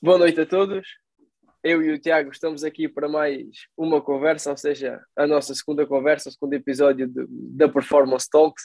[0.00, 0.86] Boa noite a todos.
[1.60, 3.44] Eu e o Tiago estamos aqui para mais
[3.76, 8.62] uma conversa, ou seja, a nossa segunda conversa, o segundo episódio da Performance Talks.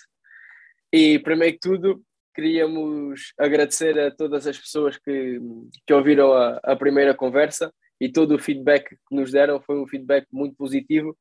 [0.94, 2.04] E, primeiro que tudo,
[2.36, 5.40] queríamos agradecer a todas as pessoas que,
[5.88, 9.88] que ouviram a, a primeira conversa e todo o feedback que nos deram foi um
[9.88, 11.18] feedback muito positivo.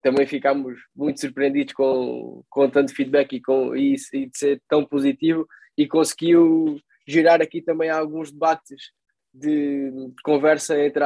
[0.00, 4.84] Também ficámos muito surpreendidos com, com tanto feedback e, com, e, e de ser tão
[4.84, 5.44] positivo
[5.76, 8.94] e conseguiu gerar aqui também alguns debates
[9.38, 11.04] de conversa entre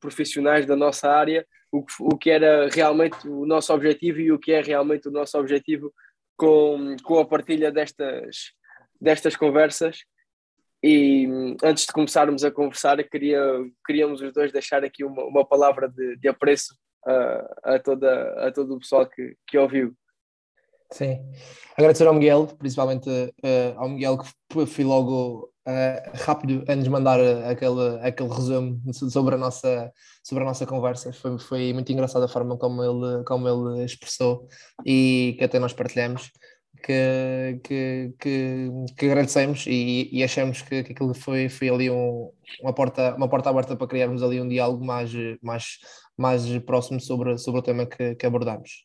[0.00, 4.52] profissionais da nossa área, o o que era realmente o nosso objetivo e o que
[4.52, 5.92] é realmente o nosso objetivo
[6.36, 8.52] com, com a partilha destas,
[9.00, 10.04] destas conversas.
[10.82, 11.28] E
[11.62, 13.40] antes de começarmos a conversar, queria,
[13.86, 16.74] queríamos os dois deixar aqui uma, uma palavra de, de apreço
[17.06, 19.94] a, a, toda, a todo o pessoal que, que ouviu.
[20.90, 21.24] Sim,
[21.76, 27.20] agradecer ao Miguel, principalmente uh, ao Miguel que foi logo uh, rápido a nos mandar
[27.48, 31.12] aquele, aquele resumo sobre a, nossa, sobre a nossa conversa.
[31.12, 34.48] Foi, foi muito engraçada a forma como ele, como ele expressou
[34.84, 36.30] e que até nós partilhamos.
[36.84, 42.32] Que, que, que, que agradecemos e, e, achamos que, que aquilo foi, foi ali um,
[42.60, 45.78] uma, porta, uma porta aberta para criarmos ali um diálogo mais, mais,
[46.16, 48.84] mais próximo sobre, sobre o tema que, que abordamos.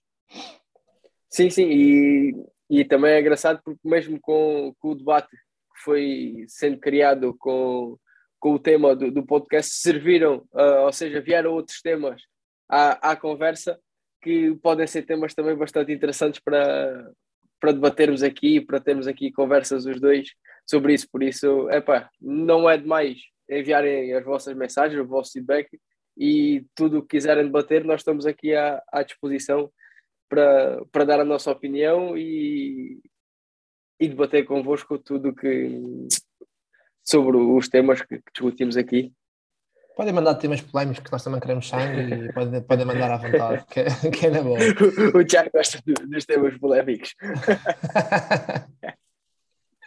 [1.28, 2.36] Sim, sim, e,
[2.70, 5.36] e também é engraçado porque mesmo com, com o debate
[5.84, 7.98] foi sendo criado com,
[8.40, 12.22] com o tema do, do podcast, serviram, uh, ou seja, vieram outros temas
[12.70, 13.80] à, à conversa
[14.22, 17.12] que podem ser temas também bastante interessantes para,
[17.60, 20.30] para debatermos aqui, para termos aqui conversas os dois
[20.66, 21.08] sobre isso.
[21.10, 23.20] Por isso, epá, não é demais
[23.50, 25.80] enviarem as vossas mensagens, o vosso feedback
[26.18, 29.72] e tudo o que quiserem debater, nós estamos aqui à, à disposição
[30.28, 33.00] para, para dar a nossa opinião e,
[34.00, 36.08] e debater convosco tudo que
[37.04, 39.14] sobre os temas que, que discutimos aqui.
[39.96, 43.66] Podem mandar temas polémicos que nós também queremos sangue e podem, podem mandar à vontade,
[43.66, 44.60] que, que é na boa.
[45.16, 47.16] O, o Tiago gosta dos temas polémicos.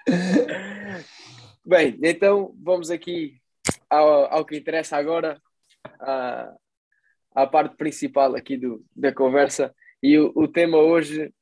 [1.65, 3.41] Bem, então vamos aqui
[3.89, 5.41] ao, ao que interessa agora,
[6.01, 6.53] à,
[7.35, 9.73] à parte principal aqui do, da conversa,
[10.03, 11.33] e o, o tema hoje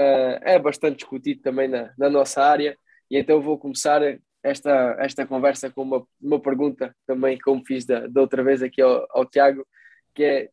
[0.00, 2.76] uh, é bastante discutido também na, na nossa área,
[3.10, 4.00] e então vou começar
[4.42, 8.80] esta, esta conversa com uma, uma pergunta também, como fiz da, da outra vez aqui
[8.80, 9.66] ao, ao Tiago,
[10.14, 10.50] que é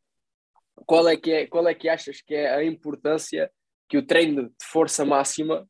[0.85, 3.51] qual é que é qual é que achas que é a importância
[3.89, 5.67] que o treino de força máxima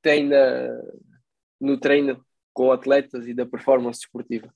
[0.00, 0.68] tem na,
[1.60, 4.52] no treino com atletas e da performance esportiva?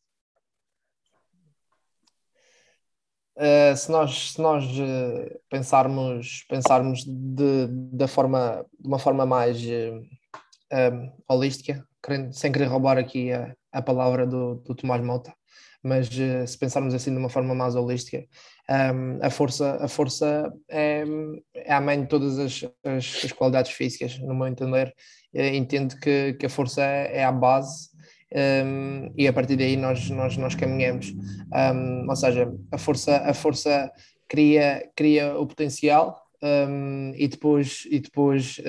[3.36, 9.58] Uh, se nós, se nós uh, pensarmos, pensarmos de, da forma, de uma forma mais
[9.64, 15.32] uh, holística, querendo, sem querer roubar aqui a, a palavra do, do Tomás Mota,
[15.82, 16.08] mas
[16.46, 18.24] se pensarmos assim de uma forma mais holística,
[18.70, 21.04] um, a força, a força é,
[21.54, 24.94] é a mãe de todas as, as, as qualidades físicas, no meu entender.
[25.34, 27.88] entendo que, que a força é, é a base
[28.34, 31.10] um, e a partir daí nós, nós, nós caminhamos.
[31.10, 33.90] Um, ou seja, a força, a força
[34.28, 38.60] cria, cria o potencial um, e depois, e depois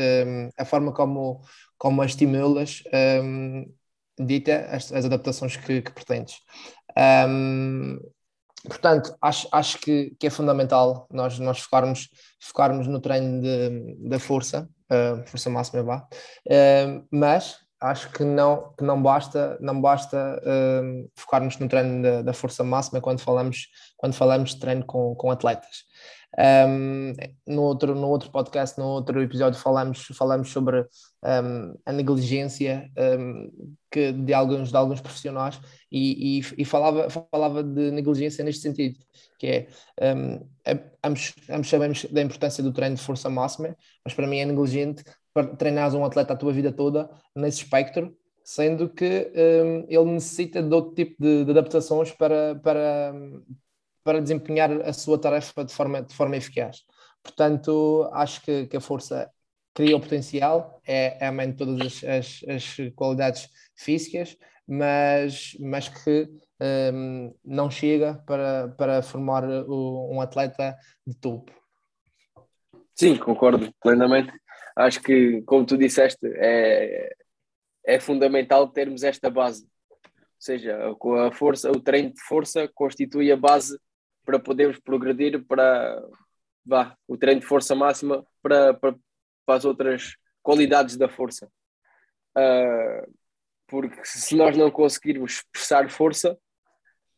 [0.57, 1.41] a forma como,
[1.77, 2.83] como a estimulas
[4.19, 6.37] dita as, as adaptações que, que pretendes.
[8.63, 12.09] Portanto, acho, acho que, que é fundamental nós, nós focarmos,
[12.39, 13.41] focarmos no treino
[14.07, 16.07] da força, uh, força máxima, vá.
[16.47, 22.21] Uh, mas acho que não, que não basta, não basta uh, focarmos no treino da,
[22.21, 23.67] da, força máxima quando falamos,
[23.97, 25.83] quando falamos de treino com, com atletas.
[26.39, 27.13] Um,
[27.45, 32.89] no, outro, no outro podcast, no outro episódio, falamos, falamos sobre um, a negligência
[33.19, 35.59] um, que, de, alguns, de alguns profissionais
[35.91, 38.97] e, e, e, falava, falava de negligência neste sentido,
[39.37, 39.67] que
[39.99, 40.15] é,
[41.03, 45.03] ambos, ambos sabemos da importância do treino de força máxima, mas para mim é negligente
[45.57, 49.31] treinares um atleta a tua vida toda nesse espectro, sendo que
[49.87, 53.13] ele necessita de outro tipo de, de adaptações para, para,
[54.03, 56.83] para desempenhar a sua tarefa de forma, de forma eficaz.
[57.23, 59.31] Portanto, acho que, que a força
[59.73, 64.37] cria o potencial, é, é mãe de todas as, as, as, qualidades físicas,
[64.67, 66.29] mas, mas que
[66.93, 71.51] um, não chega para, para formar o, um atleta de topo.
[72.95, 74.31] Sim, concordo plenamente.
[74.75, 77.15] Acho que, como tu disseste, é,
[77.85, 79.67] é fundamental termos esta base.
[79.91, 79.99] Ou
[80.39, 80.77] seja,
[81.27, 83.79] a força, o treino de força constitui a base
[84.25, 86.01] para podermos progredir para
[86.65, 88.95] vá, o treino de força máxima para, para,
[89.45, 91.49] para as outras qualidades da força.
[92.37, 93.13] Uh,
[93.67, 96.37] porque se nós não conseguirmos expressar força,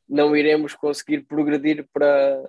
[0.08, 2.42] não iremos conseguir progredir para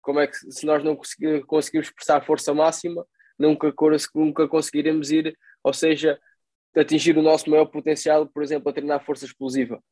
[0.00, 3.06] como é que se nós não conseguirmos expressar força máxima,
[3.38, 3.72] nunca,
[4.14, 6.18] nunca conseguiremos ir, ou seja,
[6.76, 9.82] atingir o nosso maior potencial, por exemplo, a treinar força explosiva.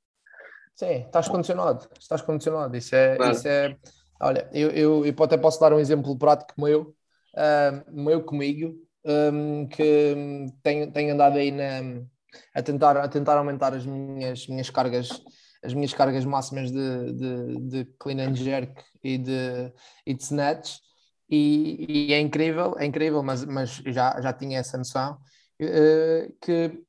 [0.74, 2.76] Sim, estás condicionado, estás condicionado.
[2.76, 3.32] Isso é, claro.
[3.32, 3.76] isso é
[4.20, 6.94] olha, eu, eu, eu até posso dar um exemplo prático meu,
[7.34, 10.14] uh, meu comigo, um, que
[10.62, 12.02] tenho, tenho andado aí na,
[12.54, 15.08] a, tentar, a tentar aumentar as minhas, minhas cargas
[15.64, 18.72] as minhas cargas máximas de, de, de clean and jerk
[19.02, 19.72] e de,
[20.06, 20.76] e de snatch
[21.28, 25.18] e, e, é incrível, é incrível, mas, mas já, já tinha essa noção
[25.60, 26.82] uh, que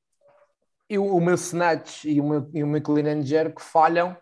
[0.89, 4.15] eu, o meu snatch e o meu, e o meu clean and jerk falham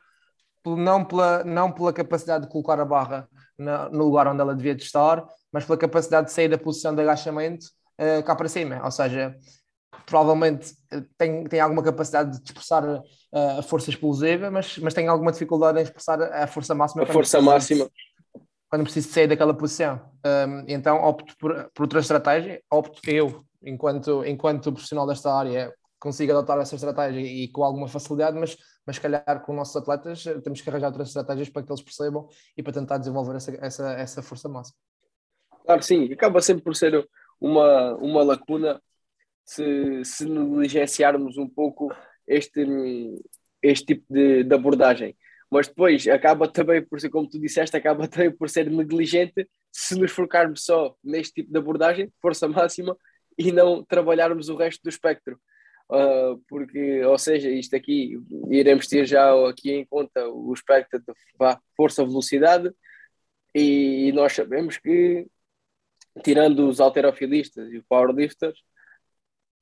[0.65, 4.73] não pela, não pela capacidade de colocar a barra na, no lugar onde ela devia
[4.73, 7.67] estar, mas pela capacidade de sair da posição de agachamento
[7.99, 9.35] uh, cá para cima, ou seja,
[10.05, 13.03] provavelmente eh, tem, tem alguma capacidade de expressar uh,
[13.59, 17.03] a força explosiva, mas, mas tem alguma dificuldade em expressar a força máxima.
[17.03, 17.89] A força máxima.
[18.75, 20.01] Quando preciso sair daquela posição.
[20.25, 26.33] Um, então opto por, por outra estratégia, opto eu, enquanto, enquanto profissional desta área, consigo
[26.33, 30.69] adotar essa estratégia e com alguma facilidade, mas, mas calhar com nossos atletas temos que
[30.69, 32.27] arranjar outras estratégias para que eles percebam
[32.57, 34.77] e para tentar desenvolver essa, essa, essa força máxima.
[35.63, 37.07] Claro, sim, acaba sempre por ser
[37.39, 38.81] uma, uma lacuna
[39.45, 41.95] se, se negligenciarmos um pouco
[42.27, 42.65] este,
[43.61, 45.15] este tipo de, de, abordagem.
[45.51, 49.95] Mas depois acaba também por ser, como tu disseste, acaba também por ser negligente se
[49.99, 52.97] nos focarmos só neste tipo de abordagem, força máxima,
[53.37, 55.39] e não trabalharmos o resto do espectro.
[55.87, 58.17] Uh, porque, ou seja, isto aqui
[58.49, 61.13] iremos ter já aqui em conta o espectro de
[61.77, 62.71] força-velocidade,
[63.53, 65.27] e nós sabemos que,
[66.23, 68.59] tirando os alterofilistas e os powerlifters,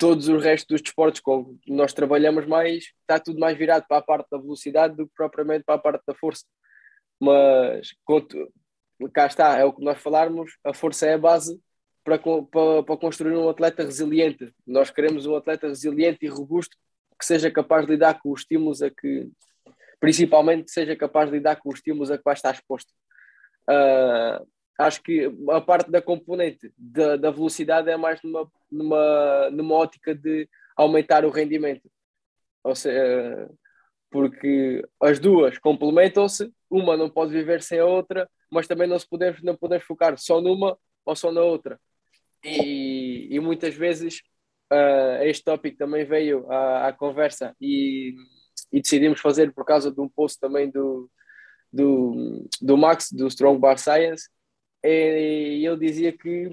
[0.03, 3.99] todos os restos dos desportos com que nós trabalhamos mais, está tudo mais virado para
[3.99, 6.43] a parte da velocidade do que propriamente para a parte da força.
[7.17, 7.95] Mas
[9.13, 11.57] cá está, é o que nós falarmos, a força é a base
[12.03, 14.53] para, para, para construir um atleta resiliente.
[14.67, 16.75] Nós queremos um atleta resiliente e robusto
[17.17, 19.31] que seja capaz de lidar com os estímulos a que,
[20.01, 22.91] principalmente, seja capaz de lidar com os estímulos a que vai estar exposto.
[23.69, 24.45] Uh,
[24.77, 30.15] acho que a parte da componente da, da velocidade é mais numa, numa, numa ótica
[30.15, 31.89] de aumentar o rendimento.
[32.63, 33.49] Ou seja,
[34.09, 39.07] porque as duas complementam-se, uma não pode viver sem a outra, mas também não, se
[39.07, 41.79] podemos, não podemos focar só numa ou só na outra.
[42.43, 44.21] E, e muitas vezes
[44.71, 48.15] uh, este tópico também veio à, à conversa e,
[48.71, 51.09] e, decidimos fazer por causa de um post também do,
[51.71, 54.29] do, do Max, do Strong Bar Science,
[54.83, 56.49] e ele dizia que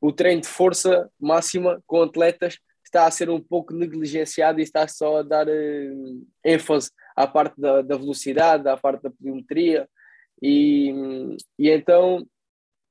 [0.00, 4.86] o treino de força máxima com atletas está a ser um pouco negligenciado e está
[4.86, 9.88] só a dar uh, ênfase à parte da, da, velocidade, à parte da pliometria.
[10.42, 10.92] E,
[11.58, 12.26] e então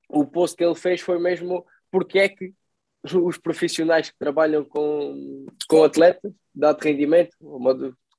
[0.10, 2.54] o post que ele fez foi mesmo porque é que
[3.04, 7.36] os profissionais que trabalham com, com atletas de alto rendimento,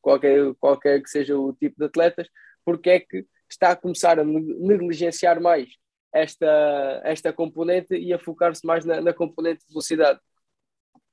[0.00, 2.28] qualquer, qualquer que seja o tipo de atletas,
[2.64, 5.68] porque é que está a começar a negligenciar mais
[6.14, 10.20] esta, esta componente e a focar-se mais na, na, componente de velocidade.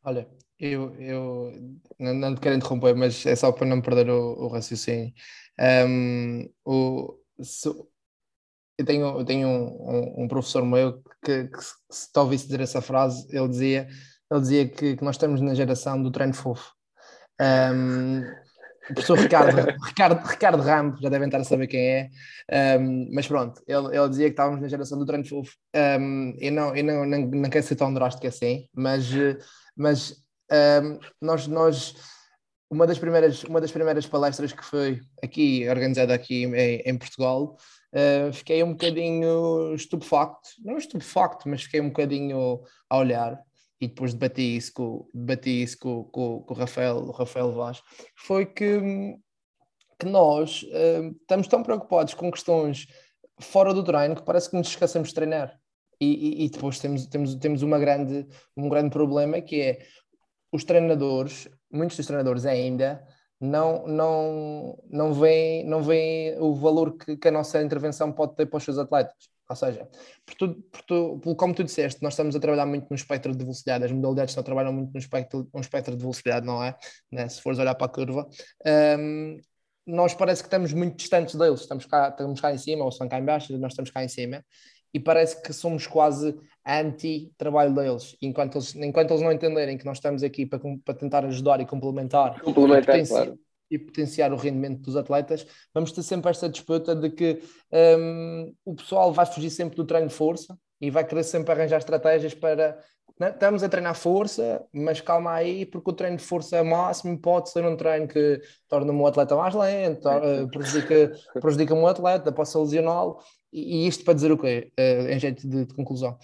[0.04, 1.52] Olha, eu, eu
[2.00, 5.12] não, não te quero interromper, mas é só para não perder o, o raciocínio.
[5.60, 7.68] Um, o, se,
[8.78, 12.62] eu tenho, eu tenho um, um, um professor meu que, que, se te ouvisse dizer
[12.62, 13.88] essa frase, ele dizia,
[14.30, 16.72] ele dizia que, que nós estamos na geração do treino fofo.
[17.40, 18.22] Um,
[18.90, 22.10] o professor Ricardo, Ricardo, Ricardo Rambo, já devem estar a saber quem é,
[22.80, 25.56] um, mas pronto, ele, ele dizia que estávamos na geração do treino fofo.
[25.76, 29.08] Um, eu não, eu não, não, não quero ser tão drástico assim, mas,
[29.76, 30.16] mas
[30.52, 31.96] um, nós, nós
[32.70, 37.58] uma das primeiras uma das primeiras palestras que foi aqui organizada aqui em, em Portugal
[37.94, 40.50] uh, fiquei um bocadinho estupefacto.
[40.64, 43.38] Não estupefacto mas fiquei um bocadinho a olhar
[43.82, 47.82] e depois debati isso com, debati isso com, com, com o, Rafael, o Rafael Vaz,
[48.16, 48.80] foi que,
[50.00, 52.86] que nós uh, estamos tão preocupados com questões
[53.40, 55.60] fora do treino que parece que nos esquecemos de treinar.
[56.00, 59.80] E, e, e, depois temos, temos, temos uma grande, um grande problema que é
[60.52, 63.04] os treinadores, muitos dos treinadores ainda,
[63.40, 68.46] não, não, não veem, não veem o valor que, que a nossa intervenção pode ter
[68.46, 69.16] para os seus atletas.
[69.52, 69.88] Ou seja,
[70.26, 73.44] por tu, por tu, como tu disseste, nós estamos a trabalhar muito no espectro de
[73.44, 76.76] velocidade, as modalidades estão a trabalhar muito no espectro, no espectro de velocidade, não é?
[77.12, 77.28] Né?
[77.28, 78.28] Se fores olhar para a curva,
[78.98, 79.38] um,
[79.86, 83.10] nós parece que estamos muito distantes deles, estamos cá, estamos cá em cima, ou estão
[83.10, 84.44] cá em baixo, nós estamos cá em cima,
[84.94, 89.98] e parece que somos quase anti-trabalho deles, enquanto eles, enquanto eles não entenderem que nós
[89.98, 93.40] estamos aqui para, para tentar ajudar e complementar, complementar claro.
[93.72, 97.42] E potenciar o rendimento dos atletas, vamos ter sempre esta disputa de que
[97.98, 101.78] um, o pessoal vai fugir sempre do treino de força e vai querer sempre arranjar
[101.78, 102.78] estratégias para
[103.20, 107.52] né, estamos a treinar força, mas calma aí, porque o treino de força máximo pode
[107.52, 110.10] ser um treino que torna-me um atleta mais lento,
[110.52, 113.20] prejudica, prejudica um atleta, possa lesioná-lo,
[113.54, 114.72] e, isto para dizer o quê?
[114.80, 116.18] Uh, em jeito de, de conclusão.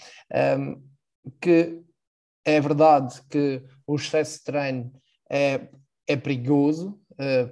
[0.60, 0.82] Um,
[1.42, 1.84] que
[2.46, 4.92] é verdade que o excesso de treino
[5.30, 5.68] é,
[6.08, 7.00] é perigoso,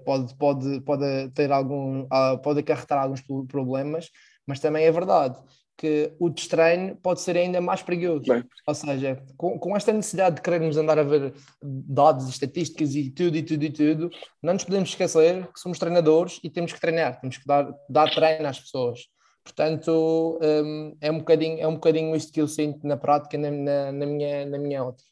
[0.06, 4.10] pode, pode, pode ter algum, uh, pode acarretar alguns problemas,
[4.46, 5.40] mas também é verdade
[5.78, 8.24] que o destreino pode ser ainda mais perigoso.
[8.26, 8.44] Bem.
[8.66, 13.36] Ou seja, com, com, esta necessidade de querermos andar a ver dados, estatísticas e tudo
[13.36, 14.10] e tudo e tudo,
[14.42, 18.10] não nos podemos esquecer que somos treinadores e temos que treinar, temos que dar, dar
[18.14, 19.02] treino às pessoas.
[19.44, 23.52] Portanto, um, é, um bocadinho, é um bocadinho isto que eu sinto na prática, na,
[23.52, 25.10] na, na minha, na minha ótica.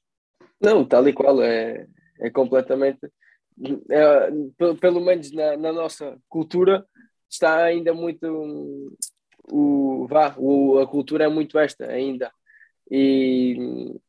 [0.59, 1.85] Não, tal e qual, é,
[2.19, 3.11] é completamente.
[3.89, 6.85] É, pelo menos na, na, nossa cultura,
[7.29, 8.95] está ainda muito.
[9.51, 12.31] O, vá, o, a cultura é muito esta ainda.
[12.91, 13.55] E,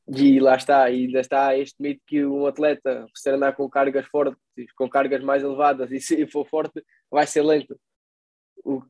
[0.09, 4.37] e lá está, ainda está este mito que um atleta, se andar com cargas fortes,
[4.77, 7.79] com cargas mais elevadas e se for forte, vai ser lento.
[8.65, 8.83] O,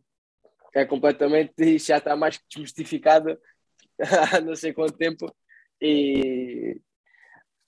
[0.74, 3.38] é completamente, já está mais que desmistificada
[4.32, 5.32] há não sei quanto tempo.
[5.80, 6.80] E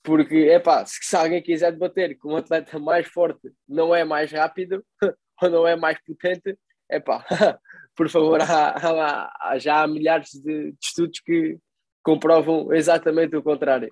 [0.06, 4.04] porque, é pá, se, se alguém quiser debater que um atleta mais forte não é
[4.04, 4.84] mais rápido
[5.42, 6.56] ou não é mais potente,
[6.88, 7.26] é pá,
[7.96, 11.58] por favor, há, há, há, já há milhares de, de, estudos que
[12.04, 13.90] comprovam exatamente o contrário.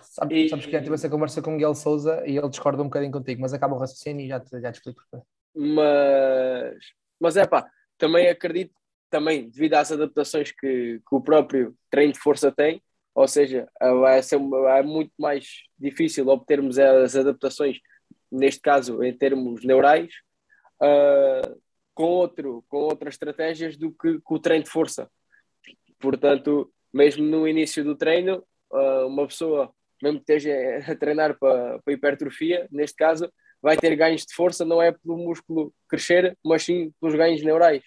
[0.00, 2.82] Sabes, e, sabes que já tive essa conversa com o Miguel Souza e ele discorda
[2.82, 5.26] um bocadinho contigo, mas acaba o raciocínio e já te, já te explico porquê.
[5.54, 6.76] Mas,
[7.20, 8.74] mas é pá, também acredito,
[9.10, 12.82] também devido às adaptações que, que o próprio treino de força tem,
[13.16, 17.78] ou seja, vai ser é muito mais difícil obtermos as adaptações,
[18.30, 20.12] neste caso em termos neurais,
[20.82, 21.58] uh,
[21.94, 25.10] com, outro, com outras estratégias do que com o treino de força.
[25.98, 31.78] Portanto, mesmo no início do treino, uh, uma pessoa, mesmo que esteja a treinar para,
[31.78, 33.32] para hipertrofia, neste caso,
[33.62, 37.82] vai ter ganhos de força, não é pelo músculo crescer, mas sim pelos ganhos neurais.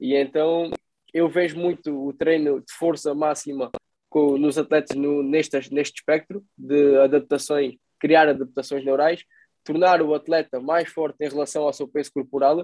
[0.00, 0.72] E então
[1.14, 3.70] eu vejo muito o treino de força máxima
[4.12, 9.24] com, nos atletas no, neste, neste espectro de adaptações, criar adaptações neurais,
[9.64, 12.60] tornar o atleta mais forte em relação ao seu peso corporal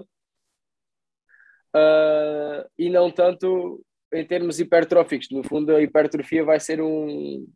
[1.75, 5.29] uh, e não tanto em termos hipertróficos.
[5.31, 7.47] No fundo, a hipertrofia vai ser um,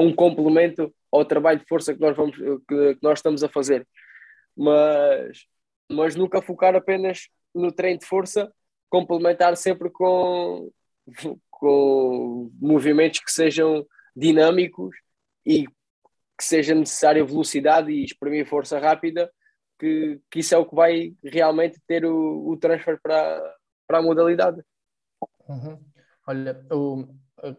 [0.00, 3.86] um complemento ao trabalho de força que nós, vamos, que, que nós estamos a fazer
[4.58, 5.46] mas,
[5.90, 8.52] mas nunca focar apenas no treino de força,
[8.90, 10.70] complementar sempre com,
[11.58, 13.84] com movimentos que sejam
[14.14, 14.96] dinâmicos
[15.44, 19.30] e que seja necessária velocidade e exprimir força rápida,
[19.78, 23.54] que, que isso é o que vai realmente ter o, o transfer para,
[23.86, 24.62] para a modalidade.
[25.48, 25.78] Uhum.
[26.26, 27.08] Olha, o,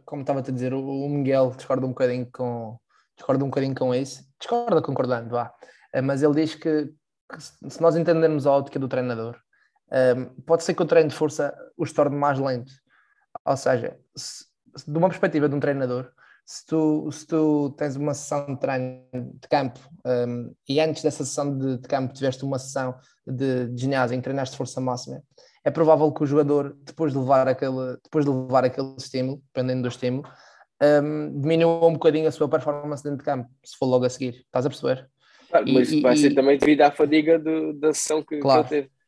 [0.06, 2.78] como estava a dizer, o Miguel discorda um bocadinho com
[3.18, 5.54] discorda um bocadinho com isso, discorda concordando, vá.
[5.94, 6.86] Eh, mas ele diz que,
[7.30, 9.38] que, se nós entendermos a ótica do treinador,
[9.92, 12.80] um, ehm, pode ser que o treino de força os torne mais lentos.
[13.46, 14.46] Ou seja, se,
[14.88, 16.12] de uma perspectiva de um treinador,
[16.46, 21.24] se tu, se tu tens uma sessão de treino de campo um, e antes dessa
[21.24, 22.96] sessão de, de, campo tiveste uma sessão
[23.26, 25.22] de, de ginásio em que treinaste força máxima,
[25.64, 29.84] é provável que o jogador, depois de levar aquele, depois de levar aquele estímulo, dependendo
[29.84, 30.28] do estímulo,
[30.82, 34.42] um, diminua um bocadinho a sua performance dentro de campo, se for logo a seguir.
[34.46, 35.08] Estás a perceber?
[35.50, 38.68] Claro, mas e, vai e, ser também devido à fadiga do, da sessão que, claro.
[38.68, 38.99] que ele teve.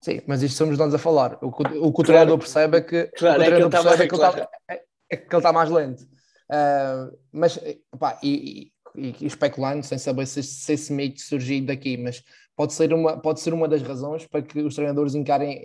[0.00, 1.38] Sim, mas isto somos nós a falar.
[1.42, 3.82] O, o, o que o treinador percebe é que, claro, o é que ele está
[3.82, 4.36] mais, é que claro.
[4.36, 6.02] Tá, é, é que ele está mais lento.
[6.02, 7.58] Uh, mas,
[7.98, 12.22] pá, e, e, e, especulando, sem saber se, se esse mito surgiu daqui, mas
[12.54, 15.64] pode ser, uma, pode ser uma das razões para que os treinadores encarem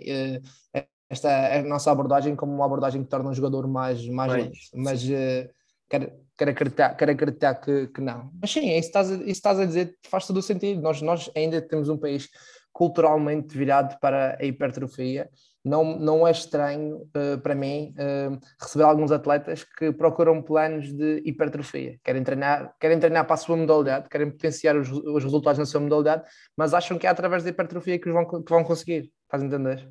[0.74, 4.58] uh, esta a nossa abordagem como uma abordagem que torna o jogador mais, mais lento.
[4.74, 5.48] Mas uh,
[5.88, 8.30] quero, quero acreditar, quero acreditar que, que não.
[8.40, 10.80] Mas sim, isso estás, a, isso estás a dizer faz todo o sentido.
[10.80, 12.28] Nós, nós ainda temos um país
[12.72, 15.28] culturalmente virado para a hipertrofia.
[15.64, 21.22] Não, não é estranho uh, para mim uh, receber alguns atletas que procuram planos de
[21.24, 25.66] hipertrofia, querem treinar, querem treinar para a sua modalidade, querem potenciar os, os resultados na
[25.66, 26.24] sua modalidade,
[26.56, 29.12] mas acham que é através da hipertrofia que, vão, que vão conseguir.
[29.22, 29.88] Estás a entender?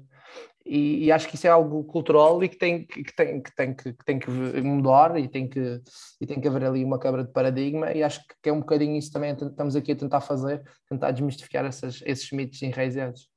[0.65, 3.73] E, e, acho que isso é algo cultural e que tem que, tem, que, tem,
[3.73, 5.81] que, que tem que mudar e tem que,
[6.19, 8.95] e tem que haver ali uma quebra de paradigma e acho que é um bocadinho
[8.95, 13.27] isso também estamos aqui a tentar fazer, tentar desmistificar essas, esses mitos enraizados.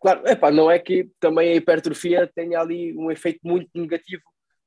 [0.00, 4.22] Claro, epá, não é que também a hipertrofia tenha ali um efeito muito negativo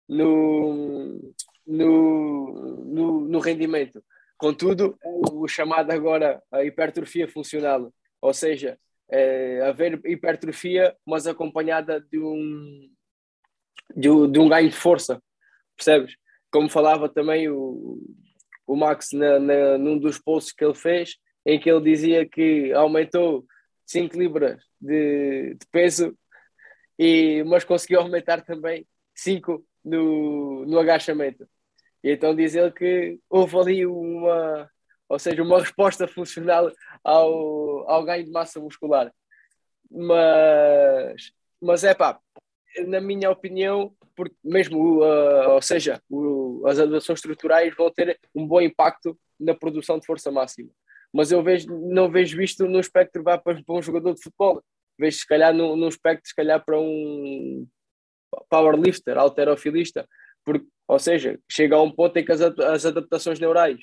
[0.08, 1.34] no,
[1.66, 4.04] no, no, no rendimento.
[4.36, 8.78] Contudo, o chamado agora a hipertrofia funcional ou seja,
[9.10, 12.90] é, haver hipertrofia, mas acompanhada de um,
[13.96, 15.22] de, de um ganho de força,
[15.76, 16.16] percebes?
[16.52, 18.02] Como falava também o,
[18.66, 22.72] o Max na, na, num dos posts que ele fez, em que ele dizia que
[22.74, 23.46] aumentou
[23.86, 26.16] 5 libras de, de peso,
[26.98, 28.86] e, mas conseguiu aumentar também
[29.16, 31.48] 5 no, no agachamento.
[32.04, 34.70] E então diz ele que houve ali uma,
[35.10, 36.72] ou seja, uma resposta funcional
[37.04, 39.12] ao, ao ganho de massa muscular.
[39.90, 42.20] Mas, mas é pá,
[42.86, 48.46] na minha opinião, porque mesmo, uh, ou seja, o, as adaptações estruturais vão ter um
[48.46, 50.70] bom impacto na produção de força máxima.
[51.12, 54.64] Mas eu vejo, não vejo isto no espectro para, para um jogador de futebol.
[54.98, 57.66] Vejo se calhar no espectro, se calhar para um
[58.48, 60.08] powerlifter, alterofilista,
[60.46, 63.80] porque, ou seja, chega a um ponto em que as, as adaptações neurais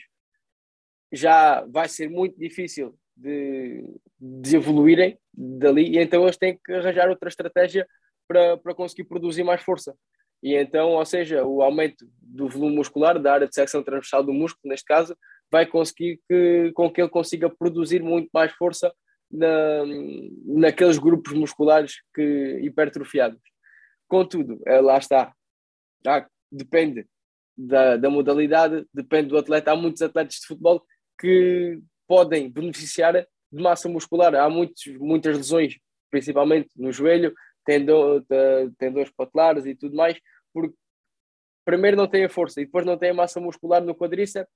[1.13, 3.85] já vai ser muito difícil de,
[4.21, 7.87] de evoluírem dali, e então eles têm que arranjar outra estratégia
[8.29, 9.95] para, para conseguir produzir mais força.
[10.43, 14.33] E então, ou seja, o aumento do volume muscular, da área de secção transversal do
[14.33, 15.17] músculo, neste caso,
[15.51, 18.93] vai conseguir que, com que ele consiga produzir muito mais força
[19.31, 19.85] na,
[20.45, 23.41] naqueles grupos musculares que hipertrofiados.
[24.09, 25.33] Contudo, é, lá está,
[26.07, 27.07] ah, depende
[27.57, 29.73] da, da modalidade, depende do atleta.
[29.73, 30.85] Há muitos atletas de futebol
[31.19, 34.35] que podem beneficiar de massa muscular.
[34.35, 35.79] Há muitos, muitas lesões,
[36.11, 40.19] principalmente no joelho, tendões, patelares e tudo mais,
[40.53, 40.75] porque
[41.65, 44.53] primeiro não tem a força e depois não tem a massa muscular no quadríceps,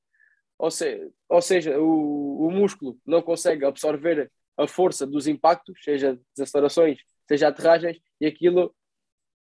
[0.56, 6.18] ou, se, ou seja, o, o músculo não consegue absorver a força dos impactos, seja
[6.36, 8.74] desacelerações, seja aterragens, e aquilo,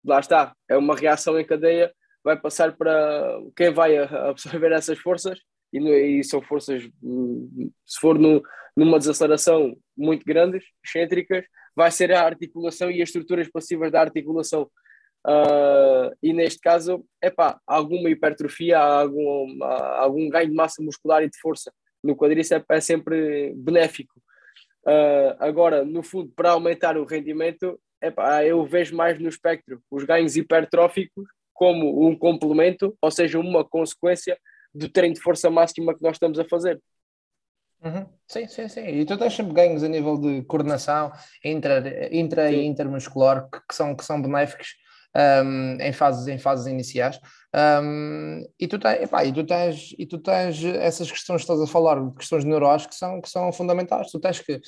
[0.05, 1.93] lá está, é uma reação em cadeia,
[2.23, 5.39] vai passar para quem vai absorver essas forças,
[5.77, 8.41] e, e são forças, hum, se for no,
[8.75, 14.69] numa desaceleração muito grandes, excêntricas, vai ser a articulação e as estruturas passivas da articulação.
[15.25, 21.37] Uh, e neste caso, epá, alguma hipertrofia, algum, algum ganho de massa muscular e de
[21.39, 21.71] força
[22.03, 24.21] no quadríceps é sempre benéfico.
[24.85, 30.03] Uh, agora, no fundo, para aumentar o rendimento, epá, eu vejo mais no espectro os
[30.03, 34.37] ganhos hipertróficos como um complemento, ou seja, uma consequência
[34.73, 36.81] do treino de força máxima que nós estamos a fazer.
[37.83, 38.05] Uhum.
[38.27, 38.87] Sim, sim, sim.
[38.87, 41.11] E tu tens sempre ganhos a nível de coordenação
[41.43, 44.75] intra, intra e intermuscular que, que, são, que são benéficos
[45.15, 47.19] um, em, fases, em fases iniciais.
[47.55, 51.61] Um, e, tu tens, epá, e, tu tens, e tu tens essas questões que estás
[51.61, 54.11] a falar, questões neurais que são, que são fundamentais.
[54.11, 54.59] Tu tens que,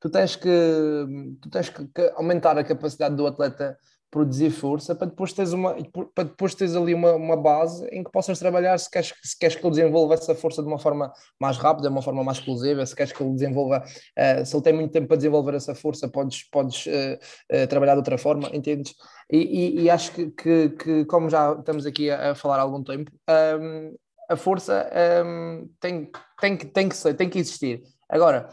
[0.00, 1.06] tu tens que,
[1.40, 3.76] tu tens que, que aumentar a capacidade do atleta
[4.10, 5.76] produzir força para depois teres, uma,
[6.14, 9.56] para depois teres ali uma, uma base em que possas trabalhar se queres, se queres
[9.56, 12.84] que ele desenvolva essa força de uma forma mais rápida, de uma forma mais exclusiva,
[12.86, 16.08] se queres que ele desenvolva, uh, se ele tem muito tempo para desenvolver essa força,
[16.08, 17.18] podes, podes uh,
[17.54, 18.94] uh, trabalhar de outra forma, entendes?
[19.30, 22.62] E, e, e acho que, que, que, como já estamos aqui a, a falar há
[22.62, 23.94] algum tempo, um, ehm,
[24.30, 24.90] a força
[25.24, 27.82] um, ehm, tem, tem, que, tem, que ser, tem que existir.
[28.08, 28.48] Agora,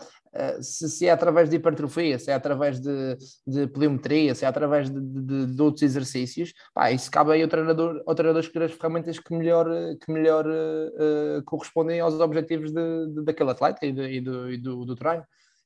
[0.62, 3.16] se, se, é através de hipertrofia, se é através de,
[3.48, 8.04] de se é através de, de, de outros exercícios, pá, isso cabe aí ao treinador,
[8.06, 9.68] ao treinador escolher as ferramentas que melhor,
[10.04, 14.96] que melhor uh, correspondem aos objetivos de, daquele atleta e, e, do, e do, do
[14.96, 15.26] treino.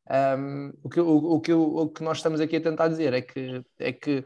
[0.10, 3.22] Um, o, que, o, o, que, o que nós estamos aqui a tentar dizer é
[3.22, 4.24] que, é que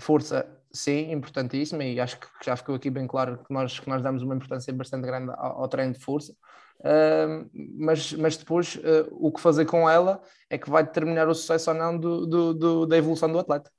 [0.00, 4.02] força, sim, importantíssima, e acho que já ficou aqui bem claro que nós, que nós
[4.02, 6.34] damos uma importância bastante grande ao, ao treino de força,
[6.80, 11.34] uh, mas, mas depois uh, o que fazer com ela é que vai determinar o
[11.34, 13.70] sucesso ou não do, do, do da evolução do atleta.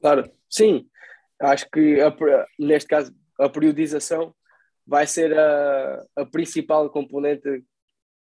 [0.00, 0.88] Claro, sim,
[1.40, 2.14] acho que a,
[2.58, 4.34] neste caso a periodização
[4.86, 7.64] vai ser a, a principal componente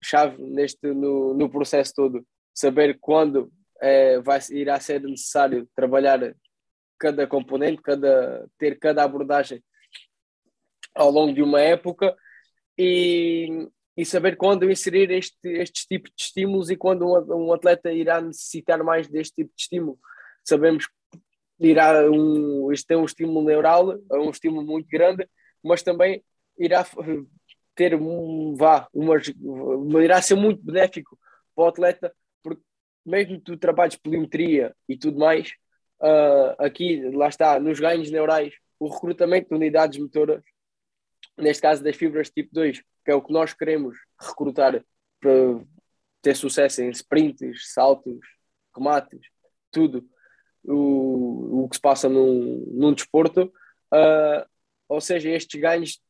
[0.02, 6.34] chave neste no, no processo todo saber quando é, vai irá ser necessário trabalhar
[6.98, 9.62] cada componente, cada, ter cada abordagem
[10.94, 12.14] ao longo de uma época
[12.78, 17.92] e, e saber quando inserir este, estes tipos de estímulos e quando um, um atleta
[17.92, 19.98] irá necessitar mais deste tipo de estímulo.
[20.44, 25.28] Sabemos que irá um, isto tem um estímulo neural, é um estímulo muito grande,
[25.62, 26.24] mas também
[26.58, 26.86] irá
[27.74, 29.16] ter um, vá, uma,
[30.02, 31.18] irá ser muito benéfico
[31.54, 32.62] para o atleta, porque
[33.04, 35.52] mesmo tu trabalhes poliometria e tudo mais,
[36.00, 40.42] uh, aqui, lá está, nos ganhos neurais, o recrutamento de unidades motoras,
[41.36, 44.84] neste caso das fibras tipo 2, que é o que nós queremos recrutar
[45.20, 45.32] para
[46.20, 48.20] ter sucesso em sprints, saltos,
[48.74, 49.20] remates,
[49.70, 50.08] tudo
[50.64, 53.52] o, o que se passa num, num desporto,
[53.92, 54.46] uh,
[54.88, 56.00] ou seja, estes ganhos,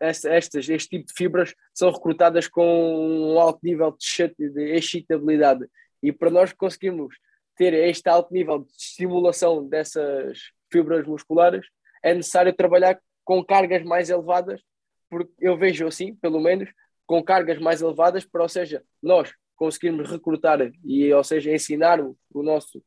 [0.00, 3.96] estas, este tipo de fibras são recrutadas com um alto nível
[4.38, 5.66] de excitabilidade.
[6.02, 7.16] E para nós conseguirmos
[7.56, 10.38] ter este alto nível de estimulação dessas
[10.70, 11.66] fibras musculares,
[12.02, 14.60] é necessário trabalhar com cargas mais elevadas,
[15.08, 16.68] porque eu vejo assim, pelo menos,
[17.06, 22.16] com cargas mais elevadas, para, ou seja, nós conseguirmos recrutar e, ou seja, ensinar o,
[22.32, 22.82] o nosso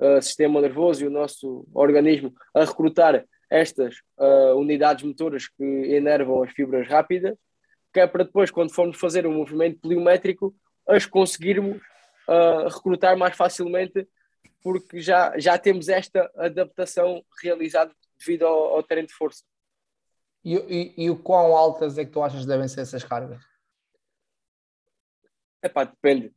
[0.00, 6.42] uh, sistema nervoso e o nosso organismo a recrutar estas uh, unidades motoras que enervam
[6.42, 7.36] as fibras rápidas,
[7.92, 10.54] que é para depois, quando formos fazer um movimento pliométrico,
[10.86, 11.76] as conseguirmos
[12.28, 14.06] uh, recrutar mais facilmente,
[14.62, 19.44] porque já, já temos esta adaptação realizada devido ao, ao treino de força.
[20.44, 23.42] E, e, e, o quão altas é que tu achas que devem ser essas cargas?
[25.62, 26.32] Epá, depende.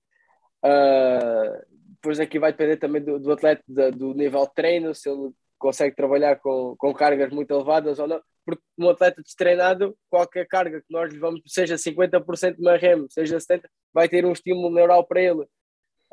[0.63, 5.09] Uh, depois aqui vai depender também do, do atleta, do, do nível de treino, se
[5.09, 8.21] ele consegue trabalhar com, com cargas muito elevadas ou não.
[8.45, 13.07] Porque um atleta destreinado, qualquer carga que nós lhe vamos, seja 50% de uma REM,
[13.09, 13.63] seja 70%,
[13.93, 15.47] vai ter um estímulo neural para ele.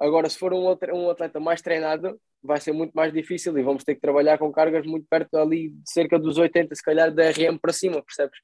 [0.01, 3.85] Agora, se for um, um atleta mais treinado, vai ser muito mais difícil e vamos
[3.85, 7.31] ter que trabalhar com cargas muito perto ali, de cerca dos 80, se calhar da
[7.31, 8.39] RM para cima, percebes?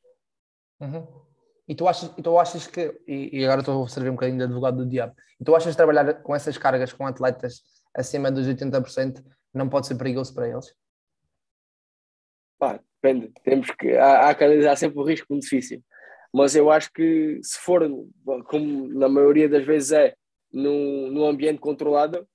[0.79, 1.07] Uhum.
[1.67, 4.39] E tu achas, e tu achas que, e, e agora estou a servir um bocadinho
[4.39, 7.63] de advogado do diabo, e tu achas que trabalhar com essas cargas com atletas
[7.95, 10.75] acima dos 80% não pode ser perigoso para eles?
[12.59, 15.83] Pá, depende, temos que, há, há que analisar sempre o risco-benefício,
[16.33, 17.83] mas eu acho que se for,
[18.45, 20.15] como na maioria das vezes é,
[20.53, 22.27] num, num ambiente controlado,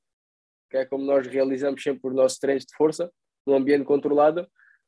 [0.69, 3.11] que é como nós realizamos sempre os nossos treinos de força,
[3.45, 4.47] num ambiente controlado,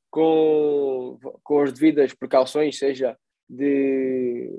[0.09, 3.17] com, com as devidas precauções, seja
[3.49, 4.49] de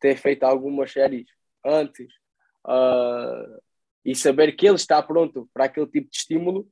[0.00, 1.26] ter feito algumas séries
[1.64, 2.06] antes
[2.66, 3.60] uh,
[4.04, 6.68] e saber que ele está pronto para aquele tipo de estímulo.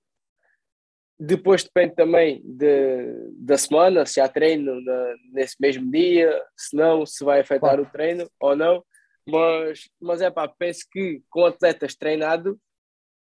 [1.19, 7.05] Depois depende também de, da semana, se há treino na, nesse mesmo dia, se não,
[7.05, 8.85] se vai afetar o treino ou não.
[9.27, 12.57] Mas, mas é pá, penso que com atletas treinados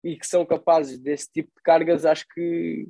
[0.04, 2.88] e que são capazes desse tipo de cargas, acho que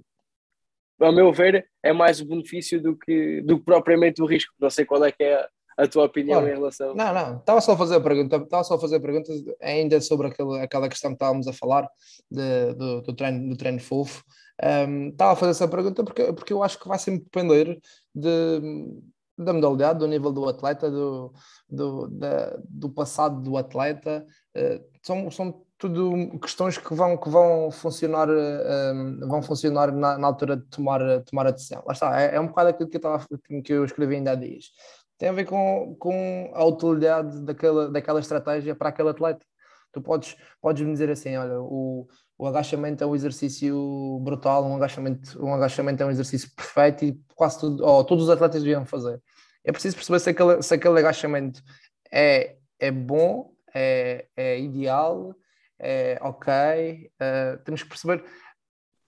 [1.00, 4.52] a meu ver, é mais o benefício do que, do que propriamente o risco.
[4.58, 6.94] Não sei qual é que é a tua opinião em relação.
[6.94, 10.00] Não, não, estava só a fazer a pergunta, estava só a fazer a pergunta ainda
[10.00, 11.86] sobre aquele, aquela questão que estávamos a falar
[12.30, 14.24] de, do, do, treino, do treino fofo.
[14.88, 17.78] Um, estava a fazer essa pergunta porque, porque eu acho que vai sempre depender
[18.14, 18.60] de,
[19.38, 21.32] da modalidade, do nível do atleta, do,
[21.68, 24.24] do, da, do passado do atleta.
[24.56, 30.26] Uh, são, são tudo questões que vão, que vão funcionar, um, vão funcionar na, na,
[30.26, 31.82] altura de tomar, tomar a decisão.
[31.86, 34.70] Lá está, é, é um bocado aquilo que eu, que eu escrevi ainda há dias.
[35.18, 39.44] Tem a ver com, com a utilidade daquela, daquela estratégia para aquele atleta.
[39.92, 42.06] Tu podes, podes me dizer assim: olha, o,
[42.38, 47.20] o agachamento é um exercício brutal, um agachamento, um agachamento é um exercício perfeito e
[47.34, 49.20] quase tudo, oh, todos os atletas deviam fazer.
[49.64, 51.62] É preciso perceber se aquele, se aquele agachamento
[52.12, 55.34] é, é bom, é, é ideal,
[55.78, 58.24] é ok, uh, temos que perceber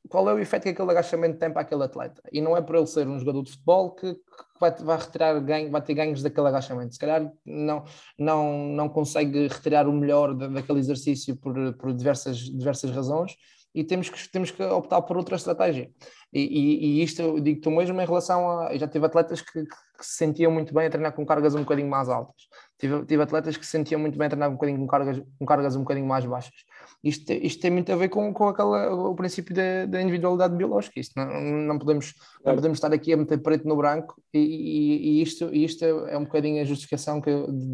[0.09, 2.23] qual é o efeito que aquele agachamento tem para aquele atleta.
[2.33, 5.39] E não é por ele ser um jogador de futebol que, que vai, vai, retirar
[5.41, 6.95] ganho, vai ter ganhos daquele agachamento.
[6.95, 7.85] Se calhar não,
[8.19, 13.37] não, não consegue retirar o melhor daquele exercício por, por diversas, diversas razões
[13.75, 15.91] e temos que, temos que optar por outra estratégia.
[16.33, 18.77] E, e, e isto eu digo-te mesmo em relação a.
[18.77, 21.89] Já tive atletas que, que, se sentiam muito bem a treinar com cargas um bocadinho
[21.89, 22.49] mais altas.
[22.79, 25.47] Tive, tive atletas que se sentiam muito bem a treinar um bocadinho com cargas, com
[25.47, 26.55] cargas um bocadinho mais baixas.
[27.03, 30.99] Isto, isto tem muito a ver com, com aquela, o princípio da, da individualidade biológica.
[30.99, 34.97] Isto não, não, podemos, não podemos estar aqui a meter preto no branco e, e,
[35.19, 37.71] e isto, isto é um bocadinho a justificação que, de,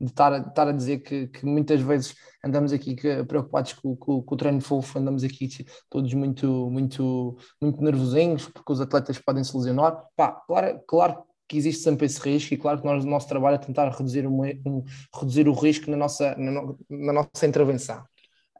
[0.00, 2.14] de, estar, de estar a dizer que, que muitas vezes
[2.44, 5.48] andamos aqui preocupados com, com, com, o treino fofo, andamos aqui
[5.88, 10.04] todos muito, muito, muito nervosinhos porque os atletas podem se lesionar.
[10.16, 13.56] Pá, claro, claro que existe sempre esse risco e claro que nós, o nosso trabalho
[13.56, 14.82] é tentar reduzir, um, um,
[15.14, 18.02] reduzir o risco na nossa, na, no, na, nossa intervenção.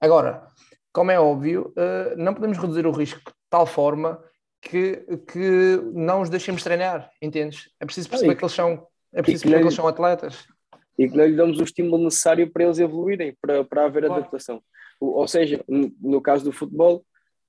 [0.03, 0.49] Agora,
[0.93, 4.21] como é óbvio, uh, não podemos reduzir o risco de tal forma
[4.61, 4.97] que,
[5.33, 7.71] que não os deixemos treinar, entendes?
[7.79, 10.45] É preciso perceber que eles são, é preciso perceber que eles são atletas
[10.99, 14.21] e que não lhe damos o estímulo necessário para eles evoluírem, para, para haver claro.
[14.21, 14.61] adaptação.
[15.01, 17.05] Ou seja, no caso do futebol,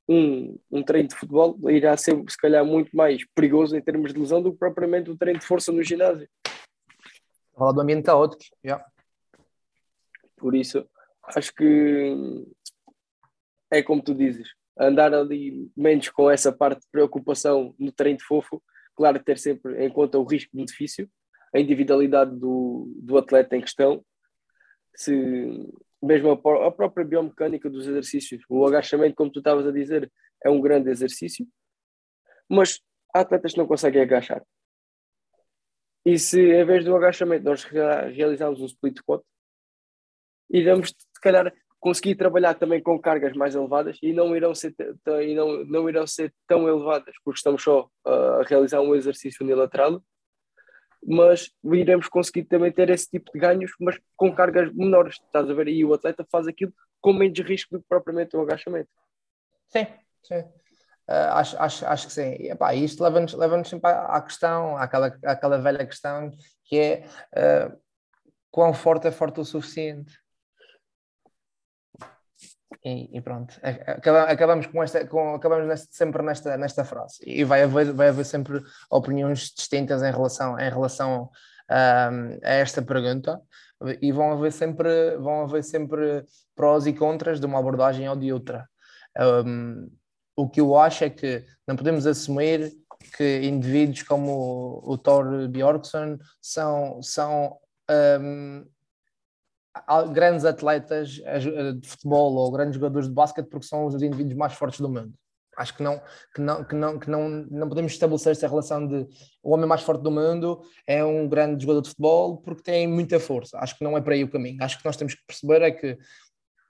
[0.07, 4.19] um, um treino de futebol irá ser, se calhar, muito mais perigoso em termos de
[4.19, 6.29] lesão do que propriamente o treino de força no ginásio.
[7.55, 8.85] Falar do ambiente caótico, yeah.
[10.37, 10.87] Por isso,
[11.25, 12.15] acho que
[13.71, 18.25] é como tu dizes, andar ali menos com essa parte de preocupação no treino de
[18.25, 18.61] fofo,
[18.95, 21.09] claro, ter sempre em conta o risco-benefício,
[21.53, 24.03] a individualidade do, do atleta em questão,
[24.95, 30.11] se mesmo a, a, própria biomecânica dos exercícios, o agachamento, como tu estavas a dizer,
[30.43, 31.47] é um grande exercício,
[32.49, 32.79] mas
[33.13, 34.43] há atletas que não conseguem agachar.
[36.05, 39.23] E se em vez do agachamento nós realizarmos um split squat,
[40.53, 44.73] iremos, se calhar, conseguir trabalhar também com cargas mais elevadas e não irão ser,
[45.21, 50.01] e não, não irão ser tão elevadas, porque estamos só a realizar um exercício unilateral,
[51.05, 55.53] mas iremos conseguir também ter esse tipo de ganhos, mas com cargas menores, estás a
[55.53, 55.67] ver?
[55.67, 58.89] E o atleta faz aquilo com menos risco do que propriamente o agachamento.
[59.67, 59.85] Sim,
[60.23, 60.39] sim.
[61.09, 62.35] Uh, acho, acho, acho que sim.
[62.39, 66.31] E, epá, isto leva-nos leva sempre à, questão, àquela, àquela velha questão
[66.63, 67.77] que é uh,
[68.49, 70.22] quão forte é forte o suficiente.
[72.83, 73.59] E, e, pronto,
[74.27, 77.17] acabamos com esta, com, acabamos neste, sempre nesta, nesta frase.
[77.25, 81.29] E vai haver, vai haver sempre opiniões distintas em relação, em relação
[81.69, 83.39] um, a esta pergunta,
[84.01, 88.31] e vão haver sempre, vão haver sempre prós e contras de uma abordagem ou de
[88.31, 88.67] outra.
[89.45, 89.89] Um,
[90.35, 92.71] o que eu acho é que não podemos assumir
[93.17, 97.57] que indivíduos como o, o Thor Bjorkson são, são
[98.19, 98.65] um,
[100.11, 104.53] grandes atletas eh, de futebol ou grandes jogadores de basquete porque são os indivíduos mais
[104.53, 105.13] fortes do mundo.
[105.55, 106.01] Acho que não,
[106.33, 109.07] que não, que não, que não, não podemos estabelecer esta relação de
[109.43, 113.19] o homem mais forte do mundo é um grande jogador de futebol porque tem muita
[113.19, 113.59] força.
[113.59, 114.63] Acho que não é para aí o caminho.
[114.63, 115.97] Acho que nós temos que perceber é que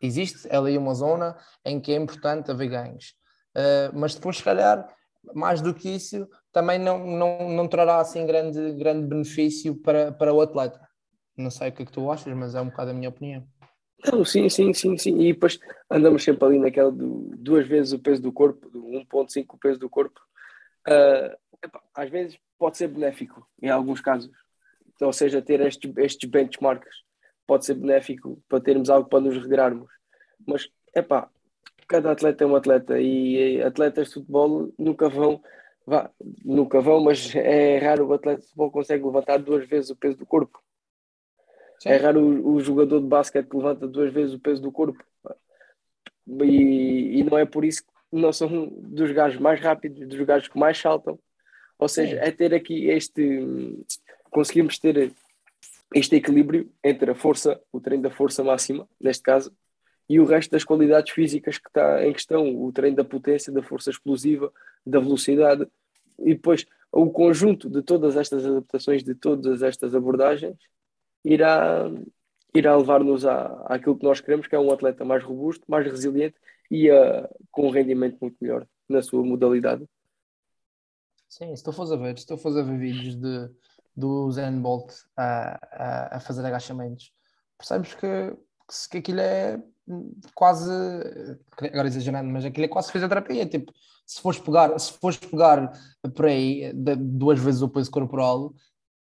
[0.02, 3.14] existe ali uma zona em que é importante haver ganhos.
[3.56, 4.86] Uh, mas depois, se calhar,
[5.34, 10.34] mais do que isso, também não, não, não trará assim grande, grande benefício para, para
[10.34, 10.80] o atleta.
[11.38, 13.44] Não sei o que é que tu achas, mas é um bocado a minha opinião.
[14.06, 15.20] Não, sim, sim, sim, sim.
[15.22, 19.46] E depois andamos sempre ali naquela do duas vezes o peso do corpo, do 1.5
[19.54, 20.20] o peso do corpo.
[20.88, 21.36] Uh,
[21.96, 24.32] às vezes pode ser benéfico, em alguns casos.
[24.96, 26.98] Então, ou seja, ter estes, estes benchmarks
[27.48, 29.90] pode ser benéfico para termos algo para nos regrarmos.
[30.46, 31.30] Mas, é pá,
[31.88, 35.42] cada atleta é um atleta e atletas de futebol nunca vão,
[35.86, 36.10] vá,
[36.44, 40.18] nunca vão, mas é raro o atleta de futebol consegue levantar duas vezes o peso
[40.18, 40.62] do corpo.
[41.84, 41.90] Sim.
[41.90, 45.04] É raro o, o, jogador de basquete que levanta duas vezes o peso do corpo.
[46.42, 50.48] E, e não é por isso que não são dos gajos mais rápidos, dos gajos
[50.48, 51.20] que mais saltam.
[51.78, 53.86] Ou seja, é ter aqui este.
[54.30, 55.12] Conseguimos ter
[55.94, 59.54] este equilíbrio entre a força, o treino da força máxima, neste caso,
[60.10, 63.62] e o resto das qualidades físicas que está em questão, o treino da potência, da
[63.62, 64.54] força explosiva,
[64.86, 65.68] da velocidade,
[66.18, 70.58] e depois o conjunto de todas estas adaptações, de todas estas abordagens,
[71.24, 71.90] irá,
[72.54, 76.36] irá levar-nos àquilo que nós queremos, que é um atleta mais robusto, mais resiliente
[76.70, 79.88] e uh, com um rendimento muito melhor na sua modalidade.
[81.30, 83.50] Sim, fores a ver, fores a ver vídeos de,
[83.96, 87.12] do Zen Bolt a, a, a fazer agachamentos,
[87.58, 88.38] percebes que,
[88.92, 89.60] que aquilo é
[90.36, 90.72] quase,
[91.58, 93.74] agora exagerando, mas aquilo é quase fisioterapia, tipo,
[94.06, 95.72] se fores pegar, se fores pegar
[96.16, 98.54] por aí duas vezes o peso corporal,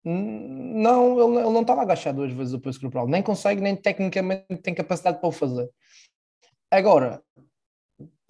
[0.05, 4.75] não, ele, não estava agachado duas vezes o peso corporal, nem consegue, nem tecnicamente tem
[4.75, 5.69] capacidade para o fazer.
[6.71, 7.23] Agora,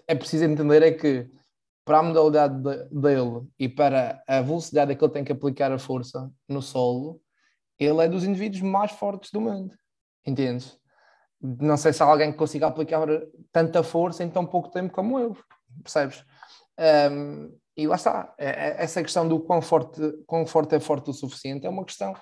[0.08, 1.30] é preciso entender é que
[1.84, 5.78] para a modalidade de, dele e para a velocidade que ele tem que aplicar a
[5.78, 7.20] força no solo,
[7.78, 9.74] ele é dos indivíduos mais fortes do mundo,
[10.26, 10.78] entendes?
[11.40, 13.06] Não sei se há alguém que consiga aplicar
[13.50, 15.36] tanta força em tão pouco tempo como eu,
[15.82, 16.24] percebes?
[17.10, 21.10] Um, e lá está, é, é, essa questão do quão forte, quão forte é forte
[21.10, 22.14] o suficiente é uma questão,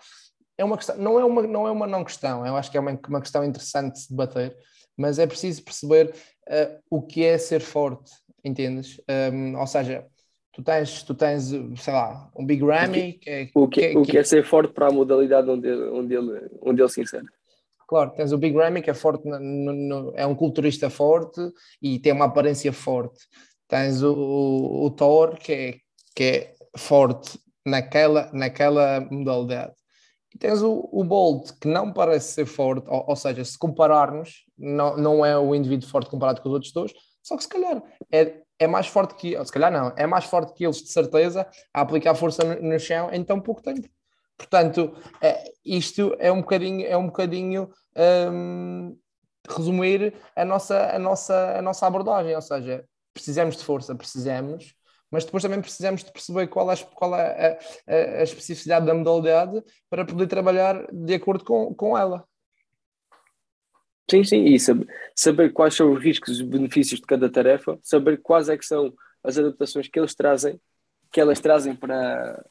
[0.57, 2.81] é uma questão, não é uma não, é uma não questão, eu acho que é
[2.81, 4.57] uma, uma questão interessante de se debater,
[4.97, 6.15] mas é preciso perceber
[6.49, 8.13] uh, o que é ser forte,
[8.45, 9.01] entendes?
[9.33, 10.07] Um, ou seja,
[10.53, 13.15] tu tens, tu tens, sei lá, um Big Ramy.
[13.15, 16.15] Que, é, o, que, que, o que é ser forte para a modalidade onde, onde,
[16.15, 17.27] ele, onde ele se insere?
[17.87, 21.41] Claro, tens o Big Ramy que é forte, no, no, é um culturista forte
[21.81, 23.19] e tem uma aparência forte.
[23.69, 25.75] Tens o, o, o Thor, que é,
[26.15, 29.75] que é forte naquela, naquela modalidade.
[30.35, 34.45] E tens o, o Bolt, que não parece ser forte, ou, ou, seja, se compararmos,
[34.57, 37.83] não, não é o indivíduo forte comparado com os outros dois, só que se calhar
[38.11, 40.91] é, é mais forte que, ou se calhar não, é mais forte que eles, de
[40.91, 43.89] certeza, a aplicar força no, no chão em tão pouco tempo.
[44.37, 47.71] Portanto, é, isto é um bocadinho, é um bocadinho
[48.33, 48.97] hum,
[49.49, 52.85] resumir a nossa, a, nossa, a nossa abordagem, ou seja,
[53.19, 54.75] precisamos de força, precisamos,
[55.11, 58.95] mas depois também precisamos de perceber qual é, qual é a, a, a, especificidade da
[58.95, 62.25] modalidade para poder trabalhar de acordo com, com ela.
[64.11, 67.79] Sim, sim, e saber, saber quais são os riscos e os benefícios de cada tarefa,
[67.83, 70.61] saber quais é que são as adaptações que eles trazem,
[71.13, 72.43] que elas trazem para,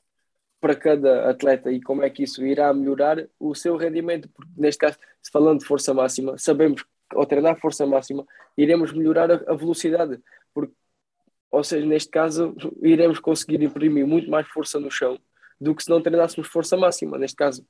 [0.59, 4.79] para cada atleta e como é que isso irá melhorar o seu rendimento, porque neste
[4.79, 4.97] caso,
[5.31, 8.25] falando de força máxima, sabemos que ao treinar força máxima
[8.57, 10.19] iremos melhorar a, a velocidade,
[10.57, 10.73] porque,
[11.51, 15.19] ou seja, neste caso, iremos conseguir imprimir muito mais força no chão
[15.61, 17.63] do que se não treinássemos força máxima, neste caso.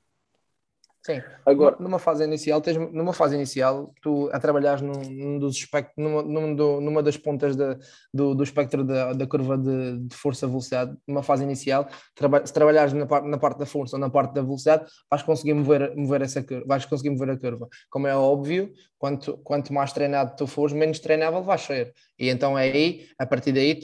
[1.07, 5.55] Sim, agora numa fase inicial, tens, numa fase inicial, tu a trabalhares num, num dos
[5.55, 7.77] espectro, numa, numa, numa das pontas de,
[8.13, 12.91] do, do espectro da, da curva de, de força-velocidade, numa fase inicial, traba, se trabalhares
[12.91, 16.23] na, parte, na parte da força ou na parte da velocidade, vais conseguir mover, mover
[16.23, 17.69] essa curva, vais conseguir mover a curva.
[17.89, 21.93] Como é óbvio, quanto, quanto mais treinado tu fores, menos treinável vais ser.
[22.19, 23.79] E então é aí, a partir daí,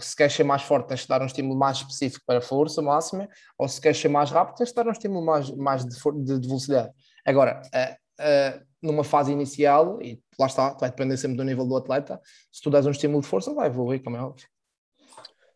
[0.00, 2.80] se queres ser mais forte, tens de dar um estímulo mais específico para a força
[2.80, 5.94] máxima, ou se queres ser mais rápido, tens de dar um estímulo mais, mais de,
[6.24, 6.92] de, de velocidade.
[7.24, 11.76] Agora, uh, uh, numa fase inicial, e lá está, vai depender sempre do nível do
[11.76, 12.20] atleta,
[12.52, 14.46] se tu dás um estímulo de força, vai evoluir, como é óbvio.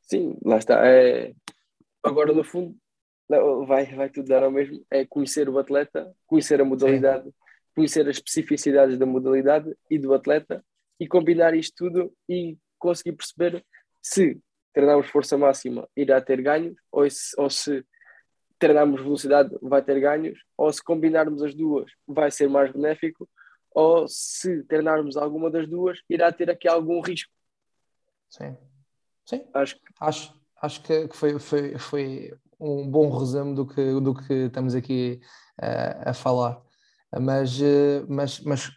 [0.03, 0.87] Sim, lá está.
[0.87, 1.33] É...
[2.03, 2.77] Agora, no fundo,
[3.67, 4.85] vai, vai tudo dar ao mesmo.
[4.91, 7.33] É conhecer o atleta, conhecer a modalidade, Sim.
[7.75, 10.65] conhecer as especificidades da modalidade e do atleta
[10.99, 13.65] e combinar isto tudo e conseguir perceber
[14.03, 14.41] se
[14.73, 17.85] treinarmos força máxima irá ter ganhos ou se, ou se
[18.61, 23.29] treinarmos velocidade vai ter ganhos, ou se combinarmos as duas vai ser mais benéfico,
[23.73, 27.33] ou se treinarmos alguma das duas irá ter aqui algum risco.
[28.29, 28.57] Sim,
[29.25, 29.45] sim.
[29.55, 34.75] Acho, acho, acho que foi, foi, foi um bom resumo do que, do que estamos
[34.75, 35.21] aqui
[35.61, 36.61] uh, a falar.
[37.19, 38.71] Mas, uh, mas, mas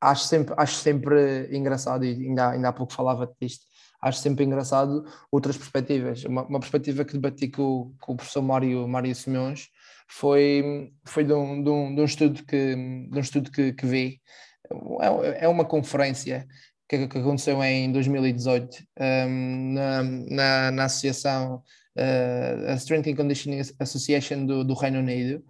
[0.00, 3.66] acho, sempre, acho sempre engraçado, e ainda, ainda há pouco falava disto,
[4.06, 6.24] acho sempre engraçado outras perspectivas.
[6.24, 9.68] Uma, uma perspectiva que debati com, com, o professor Mário, Mário Simões
[10.08, 12.74] foi, foi de, um, de, um, de um estudo que,
[13.10, 14.20] de um estudo que, que vi.
[15.00, 16.46] É, é uma conferência
[16.88, 21.62] que, que aconteceu em 2018 um, na, na, na associação
[21.96, 25.44] uh, a Strength and Conditioning Association do, do Reino Unido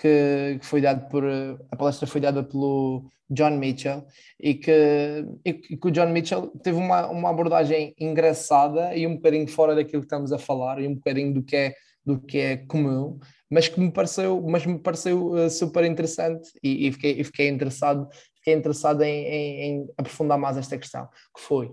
[0.00, 1.22] que, que, foi dado por
[1.70, 4.06] a palestra foi dada pelo John Mitchell
[4.40, 9.46] e que, e que o John Mitchell teve uma, uma abordagem engraçada e um bocadinho
[9.46, 12.56] fora daquilo que estamos a falar e um bocadinho do que é do que é
[12.56, 17.24] comum mas que me pareceu mas me pareceu uh, super interessante e, e, fiquei, e
[17.24, 21.70] fiquei interessado fiquei interessado em, em, em, aprofundar mais esta questão que foi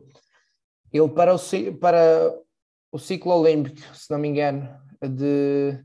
[0.92, 1.40] ele para o
[1.80, 2.36] para
[2.92, 4.70] o ciclo olímpico se não me engano
[5.02, 5.80] de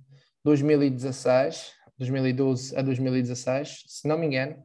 [0.45, 4.57] 2016 2012 a 2016 se não me engano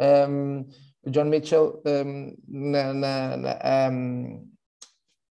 [0.00, 0.66] um,
[1.06, 4.50] John Mitchell, um, na, na, na um,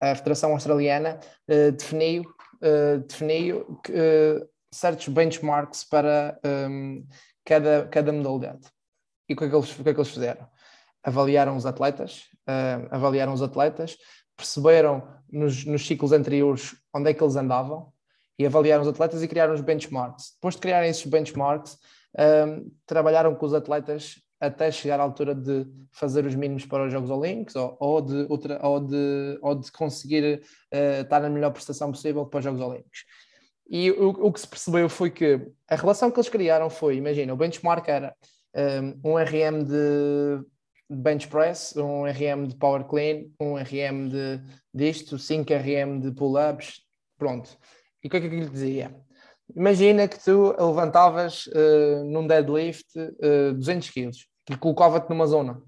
[0.01, 6.39] a Federação Australiana, uh, definiu, uh, definiu uh, certos benchmarks para
[7.45, 8.69] cada, cada modalidade.
[9.29, 10.49] E o que, é que eles, o que é que eles fizeram?
[11.03, 12.25] Avaliaram os atletas,
[12.91, 13.97] avaliaram os atletas,
[14.37, 17.93] perceberam nos, nos ciclos anteriores onde é que eles andavam
[18.39, 20.33] e avaliaram os atletas e criaram os benchmarks.
[20.35, 21.79] Depois de criarem esses benchmarks,
[22.19, 26.93] um, trabalharam com os atletas até chegar à altura de fazer os mínimos para os
[26.93, 30.43] Jogos Olímpicos ou, ou, de, outra, ou, de, ou de conseguir
[30.73, 33.05] uh, estar na melhor prestação possível para os Jogos Olímpicos.
[33.69, 37.33] E o, o, que se percebeu foi que a relação que eles criaram foi, imagina,
[37.33, 38.15] o benchmark era
[39.03, 40.45] um, um RM de
[40.91, 44.41] bench press, um RM de power clean, um RM de
[44.73, 46.83] disto, 5 RM de pull-ups,
[47.17, 47.57] pronto.
[48.05, 48.95] E o que é que aquilo dizia?
[49.57, 55.63] Imagina que tu levantavas uh, num deadlift uh, 200 quilos que colocava-te numa zona.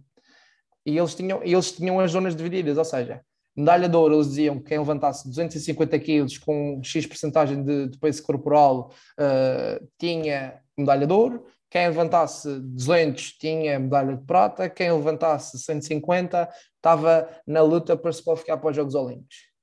[0.84, 3.22] E eles tinham, eles tinham as zonas divididas, ou seja,
[3.56, 7.98] medalha de ouro, eles diziam que quem levantasse 250 quilos com X porcentagem de, de
[7.98, 14.92] peso corporal uh, tinha medalha de ouro, quem levantasse 200 tinha medalha de prata, quem
[14.92, 19.55] levantasse 150 estava na luta para se qualificar para os Jogos Olímpicos.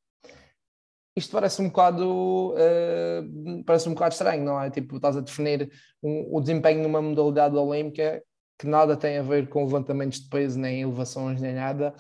[1.16, 4.70] Isto parece um bocado uh, parece um bocado estranho, não é?
[4.70, 5.72] Tipo, estás a definir
[6.02, 8.24] um, o desempenho numa modalidade olímpica
[8.58, 11.94] que nada tem a ver com levantamentos de peso, nem elevações, nem nada.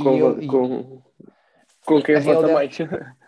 [0.00, 1.02] Com, eu, com,
[1.84, 2.76] com quem levanta mais.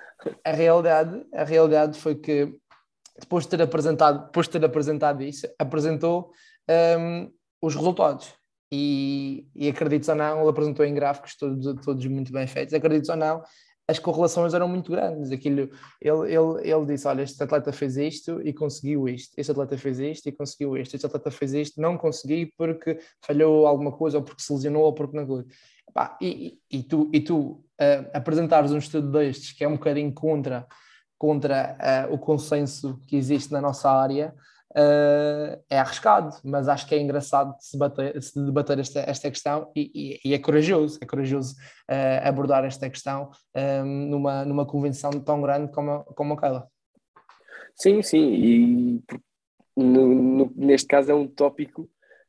[0.45, 2.55] A realidade, a realidade foi que
[3.19, 6.31] depois de ter apresentado, depois de ter apresentado isso, apresentou
[6.99, 7.31] um,
[7.62, 8.35] os resultados.
[8.73, 13.09] E, e acredites ou não, ele apresentou em gráficos todos, todos muito bem feitos, acredites
[13.09, 13.43] ou não,
[13.90, 15.33] as correlações eram muito grandes.
[15.33, 15.68] Aquilo,
[16.00, 19.98] ele, ele, ele disse: Olha, este atleta fez isto e conseguiu isto, este atleta fez
[19.98, 24.25] isto e conseguiu isto, este atleta fez isto, não consegui porque falhou alguma coisa, ou
[24.25, 25.44] porque se lesionou, ou porque não.
[26.21, 30.67] e, e, tu, e tu uh, apresentares um estudo destes que é um bocadinho contra,
[31.19, 34.33] contra uh, o consenso que existe na nossa área,
[34.73, 39.71] uh, é arriscado, mas acho que é engraçado se debater, se debater esta, esta questão
[39.75, 39.90] e,
[40.25, 41.54] e, e, é corajoso, é corajoso
[41.90, 46.68] uh, abordar esta questão um, ehm, numa, numa convenção tão grande como, como aquela.
[47.75, 49.02] Sim, sim, e
[49.77, 51.88] no, no, neste caso é um tópico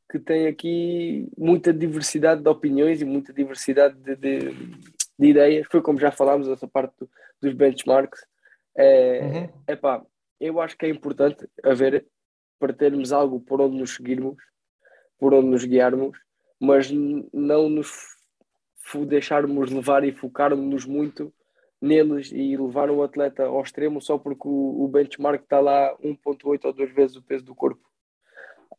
[0.09, 4.39] que tem aqui muita diversidade de opiniões e muita diversidade de, de,
[5.17, 5.67] de ideias.
[5.71, 7.09] Foi como já falámos, essa parte do,
[7.41, 8.19] dos benchmarks.
[8.77, 9.49] É, uhum.
[9.67, 10.01] epá,
[10.39, 12.05] eu acho que é importante haver
[12.61, 14.37] para termos algo por onde nos seguirmos
[15.21, 16.17] por onde nos guiarmos,
[16.59, 17.91] mas não nos
[19.07, 21.31] deixarmos levar e focarmos-nos muito
[21.79, 26.65] neles e levar o atleta ao extremo só porque o, o benchmark está lá 1.8
[26.65, 27.87] ou duas vezes o peso do corpo.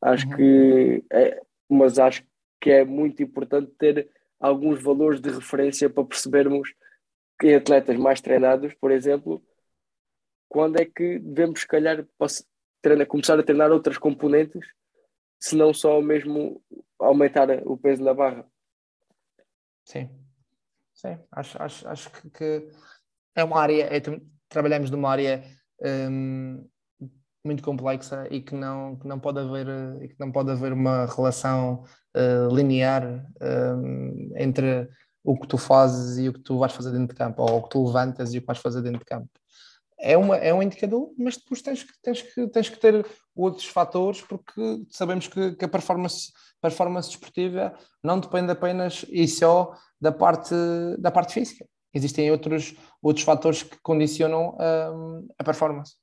[0.00, 0.36] Acho uhum.
[0.36, 2.24] que é, mas acho
[2.60, 4.10] que é muito importante ter
[4.40, 6.74] alguns valores de referência para percebermos
[7.38, 9.40] que em atletas mais treinados, por exemplo,
[10.48, 12.04] quando é que devemos, se calhar,
[12.82, 14.66] treinar, começar a treinar outras componentes,
[15.40, 16.62] se não só mesmo
[16.98, 18.46] aumentar o peso na barra.
[19.84, 20.10] Sim,
[20.92, 22.68] sim, acho, acho, acho que, que
[23.34, 24.00] é uma área, é,
[24.48, 25.42] trabalhamos numa área
[26.10, 26.68] um,
[27.44, 29.66] muito complexa e que não, que não pode haver
[30.02, 31.84] e que não pode haver uma relação
[32.16, 34.88] uh, linear um, entre
[35.24, 37.62] o que tu fazes e o que tu vais fazer dentro de campo, ou o
[37.62, 39.28] que tu levantas e o que vais fazer dentro de campo.
[40.04, 43.66] É, uma, é um indicador, mas depois tens que, tens que, tens que ter outros
[43.66, 47.72] fatores, porque sabemos que, que a performance, performance desportiva
[48.02, 50.54] não depende apenas e só da parte,
[50.98, 51.64] da parte física.
[51.94, 55.94] Existem outros, outros fatores que condicionam um, a performance.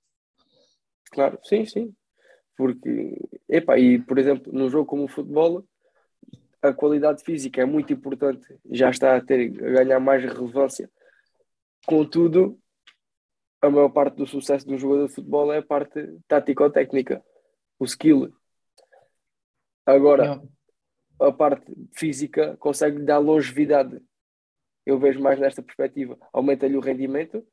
[1.11, 1.93] Claro, sim, sim.
[2.55, 3.17] Porque,
[3.49, 5.65] epá, e por exemplo, num jogo como o futebol,
[6.61, 10.89] a qualidade física é muito importante, já está a, ter, a ganhar mais relevância.
[11.85, 12.59] Contudo,
[13.61, 17.23] a maior parte do sucesso um jogador de futebol é a parte tático-técnica,
[17.77, 18.33] o skill.
[19.85, 20.41] Agora,
[21.19, 24.01] a parte física consegue dar longevidade.
[24.85, 26.17] Eu vejo mais nesta perspectiva.
[26.31, 27.45] Aumenta-lhe o rendimento,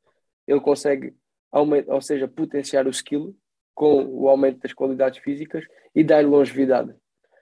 [0.47, 1.15] ele consegue,
[1.51, 3.35] aumenta, ou seja, potenciar o skill
[3.75, 6.95] com o aumento das qualidades físicas e dar-lhe longevidade.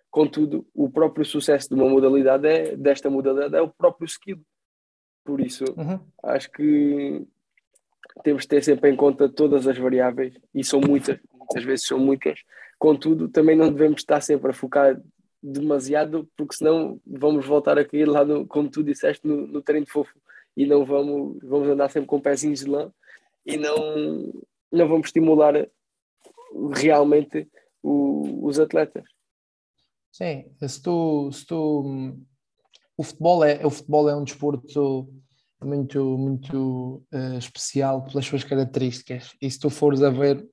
[0.09, 4.41] Contudo, o próprio sucesso de uma modalidade é, desta modalidade é o próprio skill.
[5.23, 5.99] Por isso, uhum.
[6.23, 7.27] acho que
[8.23, 11.99] temos de ter sempre em conta todas as variáveis, e são muitas, muitas vezes são
[11.99, 12.39] muitas.
[12.77, 15.01] Contudo, também não devemos estar sempre a focar
[15.41, 19.87] demasiado, porque senão vamos voltar a cair lá, no, como tu disseste, no, no treino
[19.87, 20.13] fofo,
[20.57, 22.91] e não vamos, vamos andar sempre com pezinhos de lã
[23.45, 24.33] e não,
[24.71, 25.53] não vamos estimular
[26.73, 27.47] realmente
[27.83, 29.03] o, os atletas.
[30.11, 32.15] Sim, se tu, se tu
[32.97, 35.09] o futebol é o futebol é um desporto
[35.63, 39.31] muito muito uh, especial pelas suas características.
[39.41, 40.47] E se tu fores a ver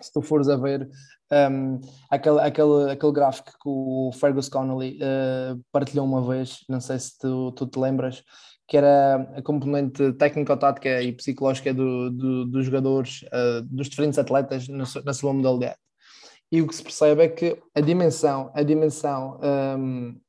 [0.00, 0.88] se tu fores a ver
[1.32, 6.98] um, aquele, aquele, aquele gráfico que o Fergus Connolly uh, partilhou uma vez, não sei
[6.98, 8.22] se tu, tu te lembras,
[8.68, 14.68] que era a componente técnico-tática e psicológica do, do, dos jogadores, uh, dos diferentes atletas
[14.68, 15.78] na, na sua modalidade.
[16.50, 19.40] E o que se percebe é que a dimensão, a dimensão,
[19.78, 20.20] um,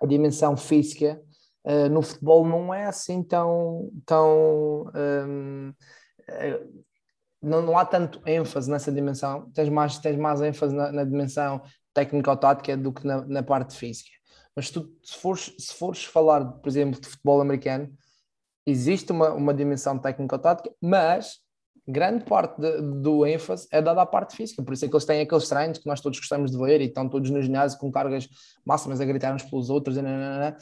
[0.00, 1.20] a dimensão física
[1.64, 6.84] uh, no futebol não é assim tão, tão um, uh,
[7.44, 11.62] não, não há tanto ênfase nessa dimensão, tens mais, tens mais ênfase na, na dimensão
[11.92, 14.10] técnico-tática do que na, na, parte física.
[14.56, 17.92] Mas tu, se fores, se fores falar, por exemplo, de futebol americano,
[18.66, 21.38] existe uma, uma dimensão técnico-tática, mas
[21.86, 25.04] grande parte de, do ênfase é dada à parte física, por isso é que eles
[25.04, 27.92] têm aqueles treinos que nós todos gostamos de ver e estão todos no ginásio com
[27.92, 28.26] cargas
[28.64, 29.96] máximas a gritar uns pelos outros.
[29.96, 30.56] Nananana.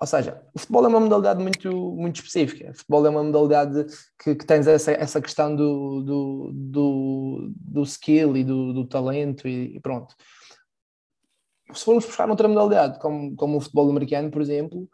[0.00, 2.70] Ou seja, o futebol é uma modalidade muito, muito específica.
[2.70, 3.84] O futebol é uma modalidade
[4.22, 9.48] que, que tens essa, essa questão do, do, do, do skill e do, do talento
[9.48, 10.14] e, e, pronto.
[11.72, 14.88] Se formos buscar outra modalidade, como, como o futebol americano, por exemplo,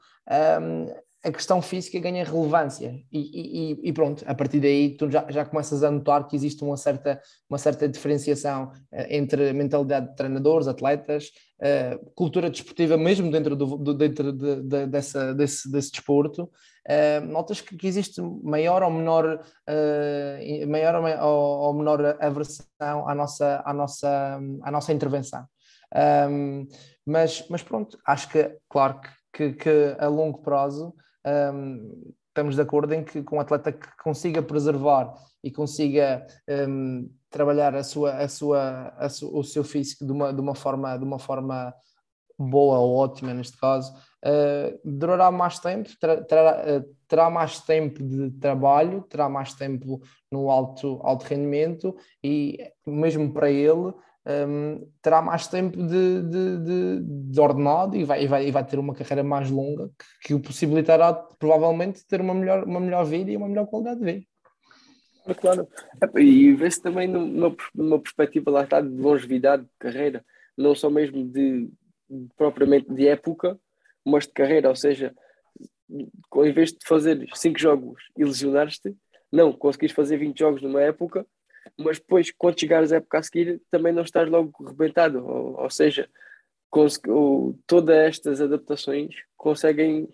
[0.60, 0.86] um,
[1.24, 5.44] a questão física ganha relevância e, e, e, pronto, a partir daí tu já, já
[5.44, 7.18] começas a notar que existe uma certa,
[7.48, 11.30] uma certa diferenciação uh, entre mentalidade de treinadores, atletas,
[11.62, 17.26] uh, cultura desportiva mesmo dentro, do, do dentro de, de, dessa, desse, desse desporto, uh,
[17.26, 19.40] notas que, que, existe maior ou menor,
[20.68, 25.46] maior ou, ou, menor aversão à nossa, à nossa, à nossa intervenção.
[26.28, 26.66] Um,
[27.06, 30.92] mas, mas pronto, acho que, claro que, que, que a longo prazo
[31.26, 36.26] um, estamos de acordo em que com um atleta que consiga preservar e consiga
[36.68, 40.54] um, trabalhar a sua, a sua, a su, o seu físico de uma, de, uma
[40.54, 41.72] forma, de uma forma
[42.38, 43.92] boa ou ótima neste caso,
[44.24, 50.00] uh, durará mais tempo, terá, terá, uh, terá, mais tempo de trabalho, terá mais tempo
[50.30, 53.92] no alto, alto rendimento e mesmo para ele
[54.26, 57.00] um, terá mais tempo de, de, de,
[57.30, 60.34] de ordenado e vai, e, vai, e vai ter uma carreira mais longa que, que
[60.34, 64.26] o possibilitará provavelmente ter uma melhor, uma melhor vida e uma melhor qualidade de vida.
[65.40, 65.66] Claro,
[66.16, 70.24] e vê-se também numa, numa perspectiva lá está de longevidade de carreira,
[70.56, 71.70] não só mesmo de,
[72.36, 73.58] propriamente de época,
[74.04, 75.14] mas de carreira, ou seja,
[75.90, 78.94] em vez de fazer 5 jogos e lesionar-te,
[79.32, 81.26] não, conseguires fazer 20 jogos numa época
[81.78, 85.26] mas depois, quando chegares à época a seguir, também não estás logo rebentado.
[85.26, 86.08] Ou, ou seja,
[87.66, 90.08] todas estas adaptações conseguem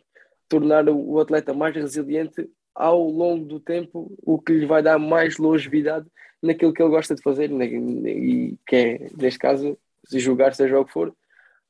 [0.48, 5.38] tornar o atleta mais resiliente ao longo do tempo, o que lhe vai dar mais
[5.38, 6.07] longevidade
[6.42, 9.78] naquilo que ele gosta de fazer, e que é, neste caso,
[10.12, 11.14] jogar, seja o que for,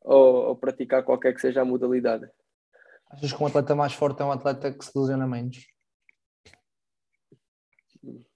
[0.00, 2.28] ou, ou praticar qualquer que seja a modalidade.
[3.10, 5.66] Achas que um atleta mais forte é um atleta que se lesiona menos?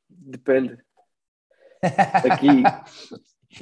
[0.08, 0.78] Depende.
[2.30, 2.62] Aqui,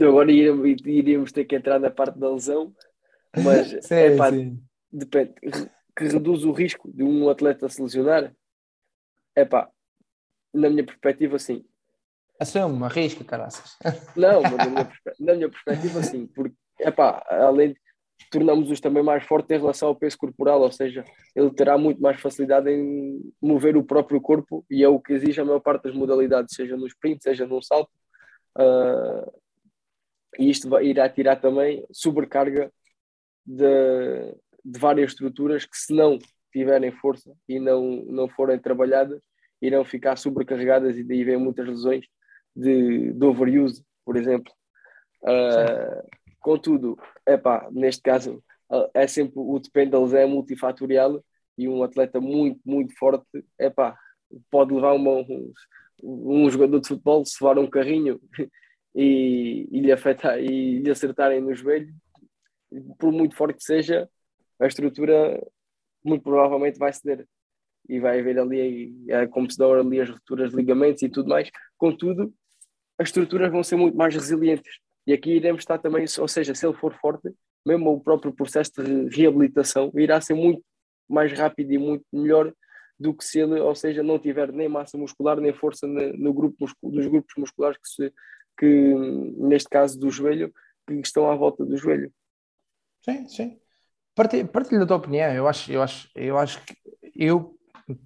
[0.02, 2.74] agora iríamos ter que entrar na parte da lesão,
[3.42, 4.30] mas sim, é pá,
[4.90, 5.34] depende.
[5.96, 8.34] Que reduz o risco de um atleta se lesionar?
[9.34, 9.68] É pá,
[10.52, 11.64] na minha perspectiva, sim.
[12.38, 13.76] Assume, arrisca, caraças.
[14.16, 17.80] Não, mas na minha, na minha perspectiva, sim, porque, é pá, além de
[18.30, 21.04] tornamos-os também mais fortes em relação ao peso corporal, ou seja,
[21.34, 25.40] ele terá muito mais facilidade em mover o próprio corpo e é o que exige
[25.40, 27.90] a maior parte das modalidades, seja no sprint, seja no salto.
[28.58, 29.30] Uh,
[30.38, 32.72] e isto vai, irá tirar também sobrecarga
[33.44, 34.34] de,
[34.64, 36.18] de várias estruturas que, se não
[36.52, 39.22] tiverem força e não, não forem trabalhadas,
[39.60, 42.06] irão ficar sobrecarregadas e daí vem muitas lesões
[42.54, 44.52] de, de overuse, por exemplo.
[45.22, 46.06] Uh,
[46.40, 48.42] contudo, epá, neste caso
[48.94, 51.22] é sempre o dependence é multifatorial
[51.56, 53.26] e um atleta muito, muito forte
[53.58, 53.96] epá,
[54.50, 55.24] pode levar uma,
[56.02, 58.20] um, jogador de futebol se um carrinho
[58.94, 61.92] e, e, lhe afetar e lhe acertarem no joelho,
[62.98, 64.08] por muito forte que seja,
[64.60, 65.40] a estrutura
[66.04, 67.26] muito provavelmente vai ceder
[67.88, 68.94] e vai haver ali,
[69.50, 71.50] se dá ali as rupturas de ligamentos e tudo mais.
[71.76, 72.32] Contudo,
[72.98, 74.78] as estruturas vão ser muito mais resilientes.
[75.06, 77.28] E aqui iremos estar também, ou seja, se ele for forte,
[77.66, 80.62] mesmo o próprio processo de reabilitação irá ser muito
[81.08, 82.52] mais rápido e muito melhor
[83.02, 86.66] do que se ele, ou seja, não tiver nem massa muscular nem força no grupo
[86.82, 88.12] nos grupos musculares que, se,
[88.58, 88.94] que
[89.36, 90.52] neste caso do joelho,
[90.86, 92.12] que estão à volta do joelho.
[93.04, 93.60] Sim, sim.
[94.14, 95.32] Partilho, partilho da tua opinião.
[95.32, 96.76] Eu acho, eu acho, eu acho que
[97.16, 97.56] eu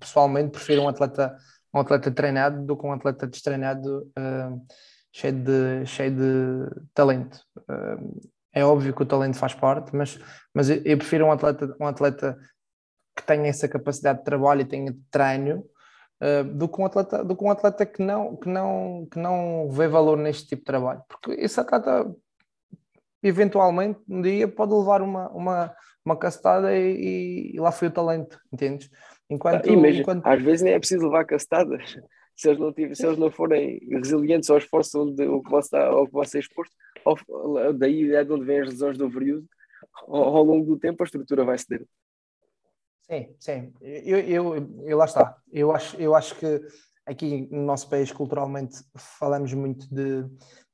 [0.01, 1.37] pessoalmente prefiro um atleta,
[1.75, 4.67] um atleta treinado do que um atleta destreinado uh,
[5.13, 7.39] cheio, de, cheio de talento.
[7.59, 8.21] Uh,
[8.53, 10.19] é óbvio que o talento faz parte, mas,
[10.55, 12.39] mas eu, eu, prefiro um atleta, um atleta
[13.17, 15.65] que tenha essa capacidade de trabalho e tenha treino
[16.21, 19.69] uh, do, que um atleta, do que um atleta que não, que, não, que não
[19.71, 21.03] vê valor neste tipo de trabalho.
[21.09, 22.15] Porque esse atleta
[23.23, 28.39] eventualmente um dia pode levar uma, uma, uma castada e, e lá foi o talento,
[28.53, 28.91] entendes?
[29.29, 30.27] Enquanto, enquanto...
[30.27, 31.97] Às vezes nem é preciso levar castadas.
[32.37, 35.69] Se eles não, tiver, se eles não forem resilientes ao esforço onde, o que você
[35.69, 37.17] está, ao que você é exposto, ao,
[37.73, 39.49] daí é de onde vêm as lesões do overuse,
[40.07, 41.87] ao, ao, longo do tempo a estrutura vai ceder.
[43.09, 43.73] Sim, sim.
[43.81, 45.37] Eu, eu, eu, lá está.
[45.53, 46.61] Eu acho, eu acho que
[47.07, 50.25] aqui no nosso país, culturalmente, falamos muito de,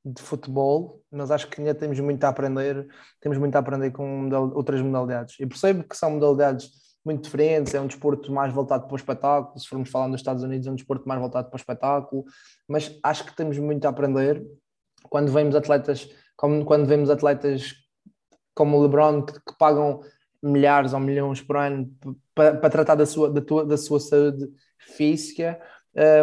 [0.04, 2.88] de futebol, mas acho que ainda temos muito a aprender,
[3.20, 5.38] temos muito a aprender com outras modalidades.
[5.38, 6.70] E percebo que são modalidades
[7.04, 10.42] muito diferentes, é um desporto mais voltado para o espetáculo, se formos falar nos Estados
[10.42, 12.24] Unidos é um desporto mais voltado para o espetáculo,
[12.68, 14.42] mas acho que temos muito a aprender
[15.10, 17.74] quando vemos atletas, como quando vemos atletas
[18.54, 20.00] como o LeBron que, que pagam
[20.42, 21.90] milhares ou milhões por ano
[22.34, 25.60] para, para tratar da sua, da, tua, da sua saúde física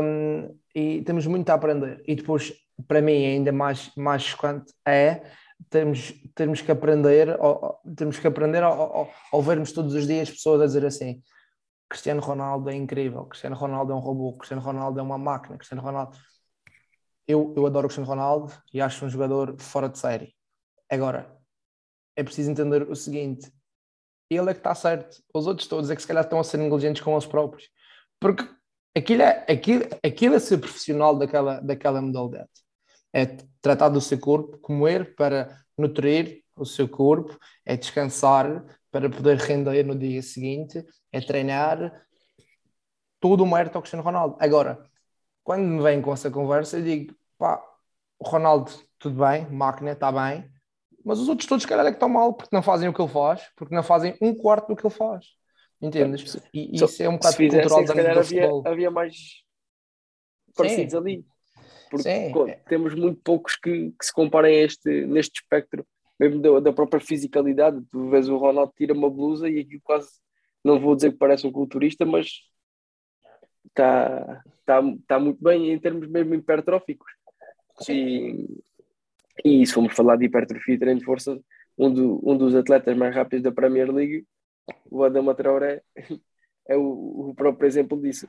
[0.01, 2.03] um, e temos muito a aprender.
[2.07, 2.53] E depois,
[2.87, 5.21] para mim, ainda mais, mais chocante é
[5.69, 10.61] temos, temos que aprender, ou, temos que aprender ao, ao, vermos todos os dias pessoas
[10.61, 11.21] a dizer assim:
[11.89, 15.81] Cristiano Ronaldo é incrível, Cristiano Ronaldo é um robô, Cristiano Ronaldo é uma máquina, Cristiano
[15.83, 16.17] Ronaldo.
[17.27, 20.33] Eu, eu adoro o Cristiano Ronaldo e acho um jogador fora de série.
[20.89, 21.37] Agora,
[22.15, 23.51] é preciso entender o seguinte:
[24.35, 26.57] ele é que está certo, os outros todos é que se calhar estão a ser
[26.57, 27.69] negligentes com eles próprios.
[28.19, 28.47] Porque
[28.95, 32.49] aquilo é, aquilo, aquilo é ser profissional daquela, daquela modalidade
[33.13, 33.25] é
[33.61, 39.83] tratar do seu corpo, comer para nutrir o seu corpo, é descansar para poder render
[39.83, 42.05] no dia seguinte, é treinar,
[43.19, 44.37] tudo o mérito ao Cristiano Ronaldo.
[44.39, 44.83] Agora,
[45.43, 47.61] quando me vem com essa conversa, eu digo, pá,
[48.17, 50.49] o Ronaldo, tudo bem, máquina, está bem,
[51.05, 53.11] mas os outros todos, calhar, é que estão mal, porque não fazem o que ele
[53.11, 55.25] faz, porque não fazem um quarto do que ele faz.
[55.81, 56.35] Entendes?
[56.53, 58.63] E, e isso é um bocado cultural da havia, futebol.
[58.65, 59.15] havia mais
[60.55, 60.97] parecidos Sim.
[60.97, 61.25] ali
[61.89, 62.31] porque Sim.
[62.67, 65.85] temos muito poucos que, que, se comparem a este, neste espectro,
[66.19, 67.81] mesmo da, da, própria fisicalidade.
[67.91, 70.09] Tu vês o Ronaldo tira uma blusa e aquilo quase,
[70.63, 72.29] não vou dizer que parece um culturista, mas
[73.65, 77.11] está tá, tá muito bem em termos mesmo hipertróficos.
[77.89, 78.45] E,
[79.43, 81.39] e se formos falar de hipertrofia e treino de força,
[81.77, 84.25] um, do, um dos atletas mais rápidos da Premier League,
[84.89, 85.81] o Adama Traoré,
[86.67, 88.27] é o, o próprio exemplo disso.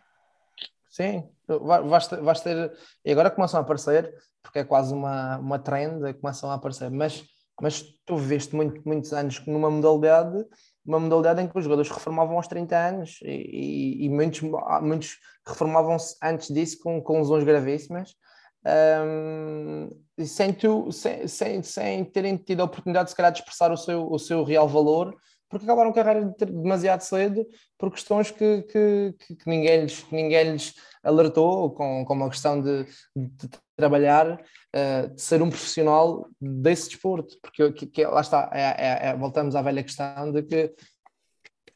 [0.88, 2.72] Sim, vais ter, vais ter,
[3.04, 7.24] e agora começam a aparecer, porque é quase uma, uma trend, começam a aparecer, mas
[7.60, 10.44] mas tu viveste muito, muitos anos numa modalidade,
[10.84, 14.40] uma modalidade em que os jogadores reformavam aos 30 anos e, e, e muitos,
[14.80, 18.14] muitos reformavam-se antes disso com, com lesões gravíssimas.
[18.66, 19.88] Um,
[20.24, 24.10] sem, tu, sem, sem, sem terem tido a oportunidade, se calhar, de expressar o seu,
[24.10, 25.16] o seu real valor,
[25.48, 27.44] porque acabaram a carreira demasiado cedo
[27.76, 32.60] por questões que, que, que, ninguém, lhes, que ninguém lhes alertou, com, com uma questão
[32.60, 32.84] de,
[33.16, 38.60] de trabalhar, uh, de ser um profissional desse desporto, porque que, que lá está, é,
[38.60, 40.72] é, é, voltamos à velha questão de que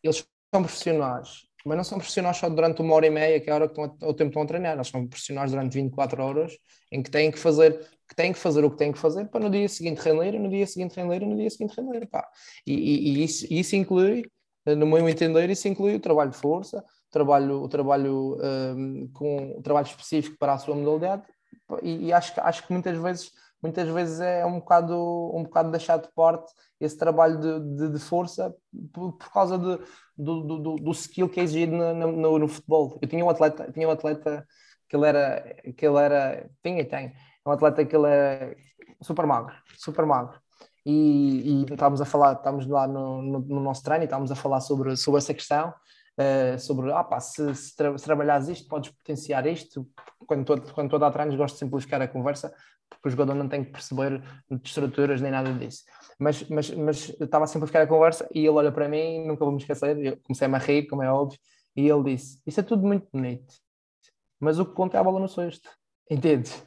[0.02, 0.24] eles
[0.54, 3.56] são profissionais, mas não são profissionais só durante uma hora e meia, que é a
[3.56, 6.58] hora que estão, o tempo estão a treinar, eles são profissionais durante 24 horas,
[6.92, 9.40] em que têm que fazer que têm que fazer o que têm que fazer para
[9.40, 12.28] no dia seguinte render, no dia seguinte render, no dia seguinte render, pá.
[12.66, 14.24] E, e, e isso, isso inclui,
[14.66, 18.36] no meu entender, isso inclui o trabalho de força, trabalho, o trabalho
[18.76, 21.22] um, com o trabalho específico para a sua modalidade
[21.82, 23.32] e, e, acho, acho que muitas vezes
[23.64, 24.94] muitas vezes é um bocado
[25.34, 28.54] um bocado deixado de parte esse trabalho de, de, de força
[28.92, 29.78] por, por causa de,
[30.18, 32.98] do, do, do, skill que é exigido no, no, no, futebol.
[33.00, 34.46] Eu tinha um atleta tinha um atleta
[34.86, 35.40] que ele era
[35.74, 37.14] que ele era tinha e tem
[37.46, 38.54] um atleta que ele é
[39.00, 40.38] super magro super magro.
[40.84, 44.34] E, e estávamos a falar estávamos lá no, no, no nosso treino e estávamos a
[44.36, 45.72] falar sobre, sobre essa questão
[46.18, 49.86] uh, sobre, ah pá, se, se, tra se, trabalhares isto, podes potenciar isto.
[50.26, 52.54] Quando estou, quando a dar treinos, gosto de simplificar a conversa,
[52.88, 54.20] porque o jogador não tem que perceber
[54.50, 55.84] de estruturas nem nada disso.
[56.18, 59.52] Mas, mas, mas estava a simplificar a conversa e ele olha para mim, nunca vou
[59.52, 61.38] me esquecer, eu comecei a rir, como é óbvio,
[61.76, 63.54] e ele disse: Isso é tudo muito bonito,
[64.38, 65.68] mas o que conta é a bola no cesto,
[66.10, 66.64] entendes?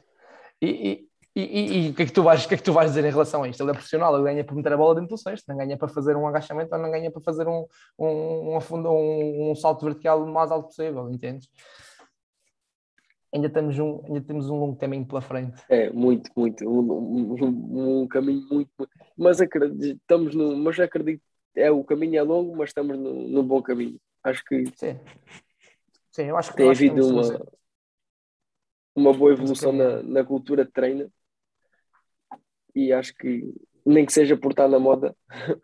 [0.60, 2.72] E, e, e, e, o, que é que tu vais, o que é que tu
[2.72, 3.62] vais dizer em relação a isto?
[3.62, 5.88] Ele é profissional, ele ganha para meter a bola dentro do cesto, não ganha para
[5.88, 7.64] fazer um agachamento ou não ganha para fazer um,
[7.98, 11.48] um, um, um salto vertical o mais alto possível, entendes?
[13.32, 15.62] Ainda temos, um, ainda temos um longo caminho pela frente.
[15.68, 16.66] É, muito, muito.
[16.66, 18.90] Um, um, um caminho muito, muito.
[19.16, 20.56] Mas acredito, estamos no.
[20.56, 21.22] Mas acredito,
[21.54, 24.00] é, o caminho é longo, mas estamos no, no bom caminho.
[24.24, 24.64] Acho que.
[24.76, 24.98] Sim.
[26.10, 27.46] Sim, eu acho que tem havido uma,
[28.94, 31.12] uma boa evolução na, na cultura de treino
[32.74, 33.54] e acho que
[33.84, 35.16] nem que seja por estar na moda,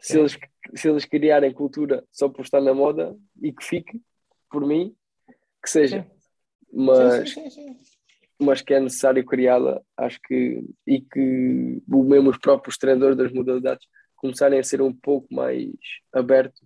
[0.00, 0.38] se, eles,
[0.74, 4.00] se eles criarem cultura só por estar na moda e que fique,
[4.50, 4.96] por mim,
[5.62, 6.02] que seja.
[6.02, 6.15] Sim.
[6.72, 7.76] Mas, sim, sim,
[8.38, 13.86] mas que é necessário criá-la, acho que, e que mesmo os próprios treinadores das modalidades
[14.16, 15.70] começarem a ser um pouco mais
[16.12, 16.60] abertos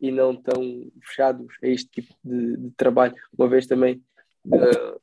[0.00, 3.14] e não tão fechados a este tipo de, de trabalho.
[3.36, 4.02] Uma vez também
[4.46, 5.00] uh,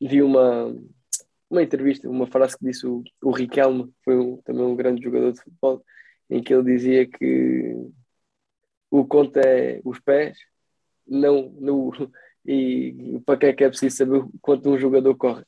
[0.00, 0.74] vi uma,
[1.48, 5.32] uma entrevista, uma frase que disse o, o Riquelme, foi um, também um grande jogador
[5.32, 5.84] de futebol,
[6.30, 7.74] em que ele dizia que
[8.90, 10.38] o conto é os pés,
[11.06, 11.92] não no,
[12.46, 15.44] e para que é que é preciso saber quanto um jogador corre.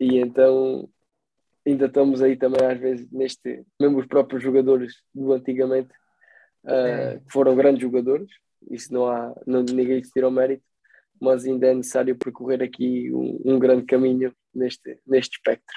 [0.00, 0.88] E então
[1.66, 5.90] ainda estamos aí também às vezes neste, mesmo os próprios jogadores do antigamente
[6.64, 8.28] uh, foram grandes jogadores,
[8.70, 10.64] isso não há, não, ninguém se tira o mérito,
[11.20, 15.76] mas ainda é necessário percorrer aqui um, um grande caminho neste, neste espectro.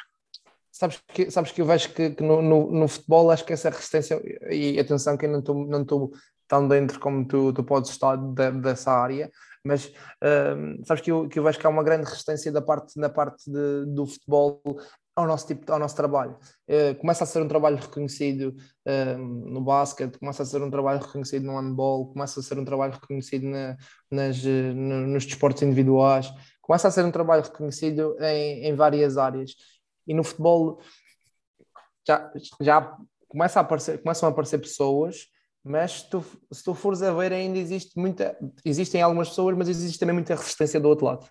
[0.72, 3.70] Sabes que, sabes que eu vejo que, que no, no, no, futebol acho que essa
[3.70, 4.22] resistência,
[4.52, 6.12] e atenção que eu não estou não estou
[6.48, 9.30] tão dentro como tu, tu podes estar de, dessa área,
[9.64, 9.92] mas
[10.56, 13.10] um, sabes que eu, que eu vejo que há uma grande resistência da parte, da
[13.10, 14.62] parte de, do futebol
[15.16, 16.38] ao nosso tipo ao nosso trabalho.
[16.70, 18.56] Uh, começa a ser um trabalho reconhecido
[18.88, 22.64] uh, no basquete, começa a ser um trabalho reconhecido no handball, começa a ser um
[22.66, 23.76] trabalho reconhecido na,
[24.12, 26.32] nas, uh, nos desportos individuais,
[26.62, 29.56] começa a ser um trabalho reconhecido em, em várias áreas.
[30.06, 30.80] E no futebol
[32.08, 32.32] já,
[32.62, 32.96] já
[33.28, 35.28] começa a aparecer, começam a aparecer pessoas,
[35.68, 39.70] mas se tu, se tu fores a ver, ainda existe muita, existem algumas pessoas, mas
[39.70, 41.28] existe também muita resistência do outro lado.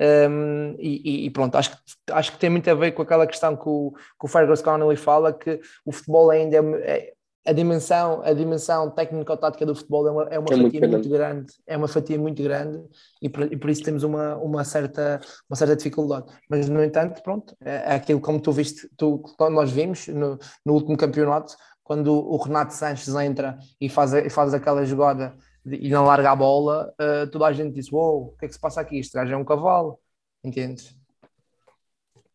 [0.00, 1.76] Um, e, e, pronto, acho que,
[2.12, 4.96] acho que tem muito a ver com aquela questão que o, que o Fergus Connolly
[4.96, 7.12] fala, que o futebol ainda é, é
[7.46, 11.08] a dimensão, a dimensão técnico-tática do futebol é uma, é uma é fatia muito, muito,
[11.08, 12.82] grande, é uma fatia muito grande
[13.20, 16.26] e por, e por, isso temos uma, uma, certa, uma certa dificuldade.
[16.48, 20.74] Mas, no entanto, pronto, é, é aquilo como tu viste, tu, nós vimos no, no
[20.74, 21.56] último campeonato,
[21.90, 25.36] quando o Renato Sanches entra e faz, e faz aquela jogada
[25.66, 28.48] e não larga a bola, uh, toda a gente disse: Uou, wow, o que é
[28.48, 29.00] que se passa aqui?
[29.00, 29.98] Este gajo é um cavalo,
[30.44, 30.96] entendes?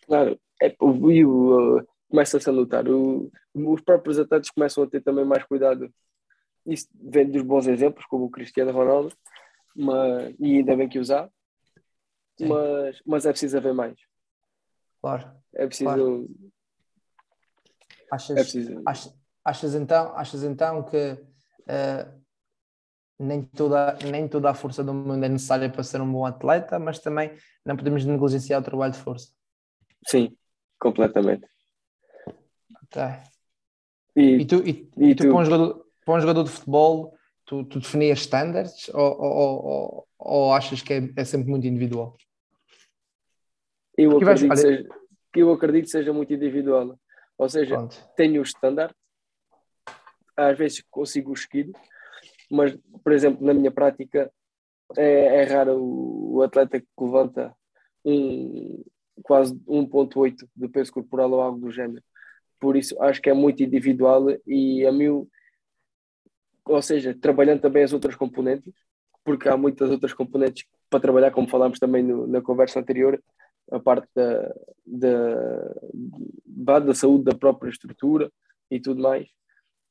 [0.05, 2.85] Claro, é, e uh, começa-se a notar.
[2.89, 5.89] O, os próprios atletas começam a ter também mais cuidado.
[6.65, 9.15] Isso vem dos bons exemplos, como o Cristiano Ronaldo,
[9.73, 11.29] mas, e ainda bem que usar,
[12.41, 13.97] mas, mas é preciso haver mais.
[14.99, 15.31] Claro.
[15.53, 15.85] É preciso.
[15.85, 16.27] Claro.
[18.11, 18.81] Achas, é preciso...
[18.85, 22.25] Achas, achas, então, achas então que uh,
[23.19, 26.79] nem toda, nem toda a força do mundo é necessária para ser um bom atleta,
[26.79, 27.31] mas também
[27.63, 29.31] não podemos negligenciar o trabalho de força.
[30.07, 30.35] Sim,
[30.79, 31.47] completamente.
[32.83, 33.01] Ok.
[34.15, 35.29] E, e tu, e, e, e tu, tu?
[35.29, 40.07] Para, um jogador, para um jogador de futebol, tu, tu definias standards ou, ou, ou,
[40.17, 42.17] ou achas que é, é, sempre muito individual?
[43.97, 44.89] Eu acredito, vais, seja,
[45.35, 46.97] eu acredito que seja muito individual.
[47.37, 47.97] Ou seja, Pronto.
[48.15, 48.93] tenho o standard,
[50.35, 51.71] às vezes consigo seguir,
[52.49, 54.31] mas, por exemplo, na minha prática,
[54.97, 57.55] é, é raro o, o, atleta que levanta
[58.03, 58.83] um,
[59.23, 62.03] quase 1,8 de peso corporal ou algo do género.
[62.59, 65.27] Por isso, acho que é muito individual e a mim,
[66.65, 68.73] ou seja, trabalhando também as outras componentes,
[69.23, 73.21] porque há muitas outras componentes para trabalhar, como falámos também no, na conversa anterior,
[73.71, 74.53] a parte da,
[74.85, 78.31] da, da saúde da própria estrutura
[78.69, 79.27] e tudo mais.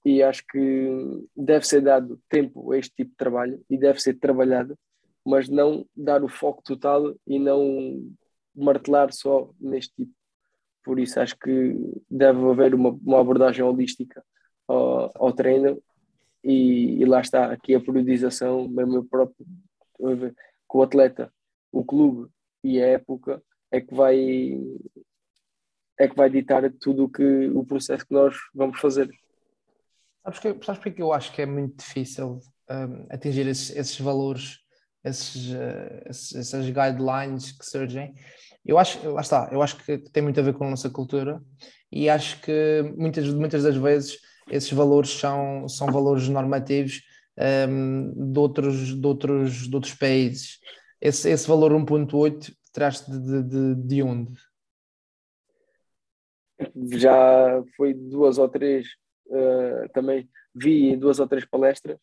[0.05, 4.14] E acho que deve ser dado tempo a este tipo de trabalho e deve ser
[4.18, 4.78] trabalhado,
[5.24, 8.07] mas não dar o foco total e não
[8.55, 10.12] martelar só neste tipo.
[10.84, 11.74] Por isso acho que
[12.11, 14.22] deve haver uma, uma abordagem holística
[14.68, 15.82] ao, ao treino
[16.42, 19.46] e, e, lá está, aqui a periodização, mesmo próprio,
[20.66, 21.32] com o atleta,
[21.72, 22.28] o clube
[22.62, 24.61] e a época é que vai
[25.98, 29.09] é que vai ditar tudo o que o processo que nós vamos fazer.
[30.24, 34.58] Sabes, que, sabes porque eu acho que é muito difícil um, atingir esses, esses valores,
[35.04, 38.14] esses, uh, esses, essas guidelines que surgem?
[38.64, 41.42] Eu acho, lá está, eu acho que tem muito a ver com a nossa cultura
[41.92, 44.18] e acho que muitas, muitas das vezes
[44.50, 47.02] esses valores são, são valores normativos
[47.68, 50.58] um, de, outros, de, outros, de outros países.
[51.00, 54.32] Esse, esse valor 1.8 traz de, de, de onde?
[56.92, 58.88] Já foi duas ou três,
[59.26, 61.98] uh, também vi duas ou três palestras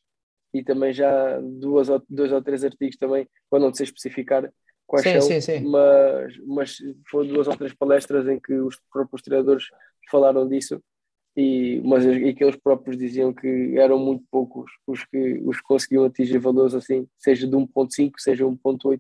[0.53, 4.51] e também já duas ou, dois ou três artigos também, para não sei especificar
[4.85, 5.59] quais sim, são, sim, sim.
[5.69, 6.77] Mas, mas
[7.09, 9.65] foram duas ou três palestras em que os próprios treinadores
[10.09, 10.81] falaram disso
[11.37, 15.63] e, mas, e que eles próprios diziam que eram muito poucos os que, os que
[15.63, 18.99] conseguiam atingir valores assim, seja de 1.5, seja 1.8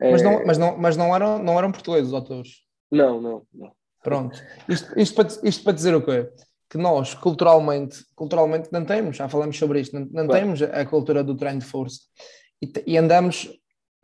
[0.00, 0.44] mas não, é.
[0.44, 2.62] mas não, mas não, eram, não eram portugueses os autores?
[2.90, 3.72] Não, não, não.
[4.02, 4.40] Pronto.
[4.68, 6.30] Isto, isto, para, isto para dizer o quê?
[6.70, 10.32] Que nós, culturalmente, culturalmente não temos, já falamos sobre isto, não, não claro.
[10.32, 12.00] temos a cultura do treino de força.
[12.60, 13.50] E, e andamos,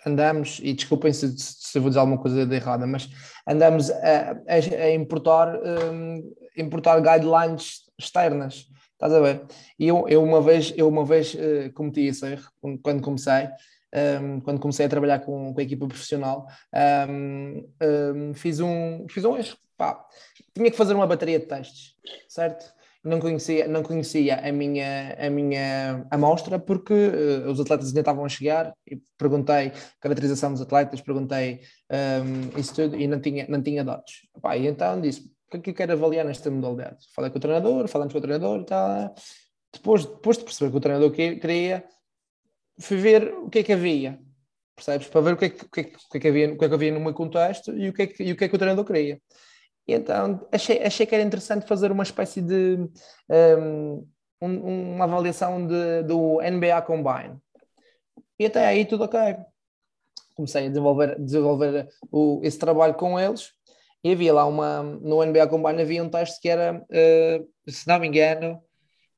[0.07, 3.09] andamos, e desculpem se, se vou dizer alguma coisa de errada, mas
[3.47, 8.67] andamos a, a, a importar, um, importar guidelines externas.
[8.93, 9.43] Estás a ver?
[9.79, 12.49] E eu, eu uma vez, eu uma vez uh, cometi esse erro
[12.83, 13.49] quando comecei,
[14.23, 16.47] um, quando comecei a trabalhar com, com a equipa profissional,
[17.09, 19.57] um, um, fiz, um, fiz um erro.
[19.77, 20.07] Pá,
[20.55, 21.95] tinha que fazer uma bateria de testes,
[22.29, 22.73] certo?
[23.03, 28.25] Não conhecia, não conhecia a minha, a minha amostra porque uh, os atletas ainda estavam
[28.25, 33.63] a chegar e perguntei caracterização dos atletas, perguntei um, isso tudo e não tinha, não
[33.63, 34.27] tinha dados.
[34.41, 37.05] Pá, e então disse: o que é que eu quero avaliar nesta modalidade?
[37.15, 39.15] Falei com o treinador, falamos com o treinador e tal.
[39.71, 41.85] Depois, depois de perceber que o treinador queria,
[42.81, 44.19] fui ver o que é que havia,
[44.75, 45.09] percebes?
[45.09, 46.53] Para ver o que é que, o que, é que, o que, é que havia,
[46.53, 48.37] o que é que havia no meu contexto e o que é que, e o,
[48.37, 49.21] que, é que o treinador queria.
[49.87, 52.89] E então achei, achei que era interessante fazer uma espécie de
[54.41, 57.39] um, uma avaliação de, do NBA Combine.
[58.39, 59.37] E até aí tudo ok.
[60.35, 63.53] Comecei a desenvolver, desenvolver o, esse trabalho com eles
[64.03, 67.99] e havia lá uma, no NBA Combine havia um teste que era, uh, se não
[67.99, 68.63] me engano,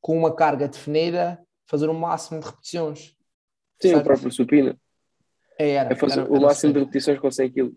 [0.01, 3.17] com uma carga definida, fazer o um máximo de repetições.
[3.83, 4.79] Sim, o próprio supino.
[5.59, 7.73] É, era, é fazer era, o máximo de repetições com 100 kg.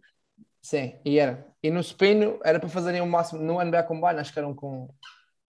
[0.62, 1.49] Sim, e era.
[1.62, 4.93] E no supino era para fazerem o máximo, no NBA Combine acho que eram com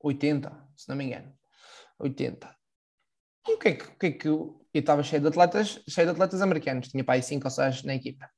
[0.00, 1.32] 80, se não me engano.
[1.98, 2.56] 80.
[3.48, 6.06] E o que é que, o que, é que eu estava cheio de atletas, cheio
[6.06, 8.30] de atletas americanos, tinha para aí 5 ou 6 na equipa.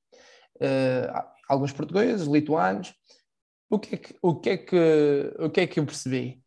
[0.57, 2.95] Uh, alguns portugueses, lituanos.
[3.71, 6.43] O que, é que, o, que é que, o que é que eu percebi?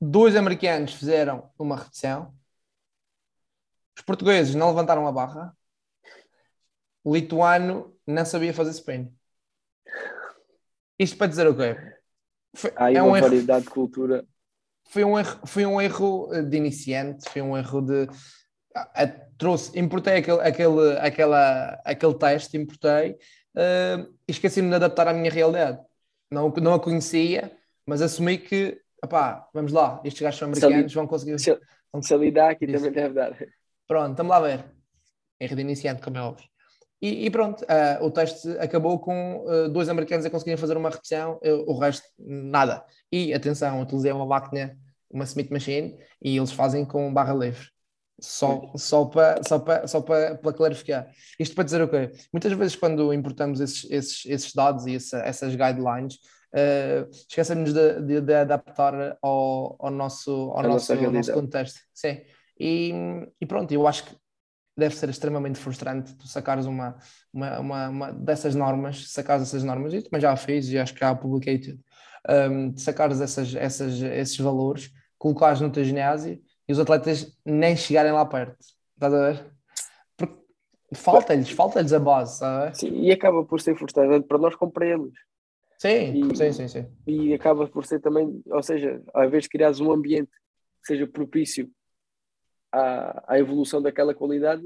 [0.00, 2.34] Dois americanos fizeram uma repetição,
[3.96, 5.56] os portugueses não levantaram a barra.
[7.04, 9.12] O lituano não sabia fazer spin.
[10.98, 11.76] Isto para dizer o quê?
[12.54, 14.24] Foi, Há aí é uma um variedade erro, de cultura.
[14.88, 18.08] Foi um, erro, foi um erro de iniciante, foi um erro de.
[18.74, 19.06] A, a,
[19.38, 23.12] trouxe, importei aquele, aquele, aquela, aquele teste, importei
[23.56, 25.78] uh, e esqueci-me de adaptar à minha realidade.
[26.30, 31.06] Não, não a conhecia, mas assumi que, opá, vamos lá, estes gajos são americanos, vão
[31.06, 31.38] conseguir.
[31.38, 31.58] Se,
[32.02, 33.36] se dá aqui, também deve dar.
[33.86, 34.64] Pronto, estamos lá a ver.
[35.40, 36.51] Erro de iniciante, como é óbvio.
[37.02, 40.88] E, e pronto, uh, o teste acabou com uh, dois americanos a conseguirem fazer uma
[40.88, 42.84] repetição, uh, o resto, nada.
[43.10, 44.78] E atenção, utilizei uma máquina,
[45.10, 47.66] uma Smith Machine, e eles fazem com barra livre.
[48.20, 51.10] Só, só, para, só, para, só para, para clarificar.
[51.40, 52.12] Isto para dizer o quê?
[52.32, 56.14] Muitas vezes, quando importamos esses, esses, esses dados e essa, essas guidelines,
[56.54, 61.80] uh, esquecemos de, de, de, adaptar ao, ao nosso, ao nosso, ao nosso contexto.
[61.92, 62.20] Sim.
[62.60, 62.92] E,
[63.40, 64.21] e pronto, eu acho que
[64.76, 66.96] deve ser extremamente frustrante tu sacares uma,
[67.32, 71.00] uma, uma, uma dessas normas, sacares essas normas, e também já fiz e acho que
[71.00, 71.80] já publiquei tudo,
[72.50, 78.12] um, sacares essas, essas, esses valores, colocares no teu ginásio e os atletas nem chegarem
[78.12, 78.56] lá perto.
[78.94, 79.52] Estás a ver?
[80.94, 82.76] Falta-lhes, falta-lhes a base, sabe?
[82.76, 85.12] Sim, e acaba por ser frustrante para nós como para eles.
[85.78, 86.86] Sim, e, sim, sim, sim.
[87.06, 90.30] E acaba por ser também, ou seja, ao invés de criares um ambiente
[90.80, 91.70] que seja propício
[92.72, 94.64] à, à evolução daquela qualidade,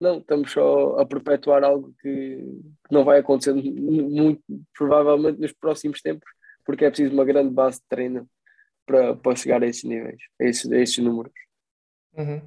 [0.00, 2.44] não, estamos só a perpetuar algo que,
[2.90, 4.42] não vai acontecer muito
[4.76, 6.30] provavelmente nos próximos tempos,
[6.64, 8.28] porque é preciso uma grande base de treino
[8.84, 11.32] para, para chegar a esses níveis, a esses, a esses números.
[12.16, 12.40] Uhum.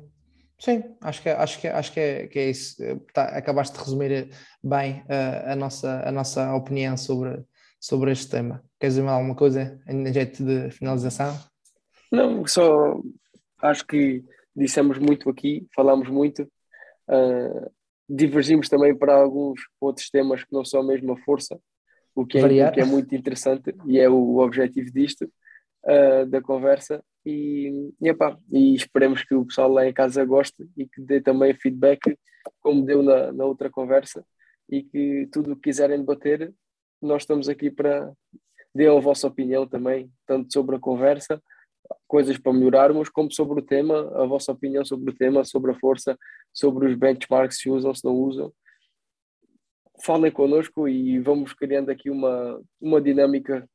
[0.59, 2.75] Sim, acho que, acho que, acho que, é, que é isso.
[3.13, 4.29] Tá, acabaste de resumir
[4.61, 7.43] bem uh, a, nossa, a nossa opinião sobre,
[7.79, 8.61] sobre este tema.
[8.79, 11.33] Queres dizer alguma coisa em jeito de finalização?
[12.11, 12.99] Não, só
[13.61, 14.23] acho que
[14.59, 16.43] dissemos muito aqui, falamos muito,
[17.09, 17.71] uh,
[18.07, 21.59] divergimos também para alguns outros temas que não são a mesma força,
[22.13, 25.31] o que é, o que é muito interessante e é o objetivo disto,
[25.85, 27.03] uh, da conversa.
[27.25, 31.21] E, e, epá, e esperemos que o pessoal lá em casa goste e que dê
[31.21, 32.17] também feedback,
[32.61, 34.25] como deu na, na outra conversa,
[34.69, 36.53] e que tudo o que quiserem debater,
[37.01, 38.11] nós estamos aqui para
[38.73, 41.41] dar a vossa opinião também, tanto sobre a conversa,
[42.07, 45.79] coisas para melhorarmos, como sobre o tema, a vossa opinião sobre o tema, sobre a
[45.79, 46.17] força,
[46.53, 48.51] sobre os benchmarks se usam, se não usam.
[50.03, 53.67] Falem connosco e vamos criando aqui uma, uma dinâmica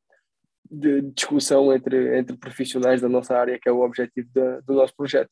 [0.71, 4.95] de discussão entre, entre profissionais da nossa área, que é o objetivo da, do nosso
[4.97, 5.31] projeto.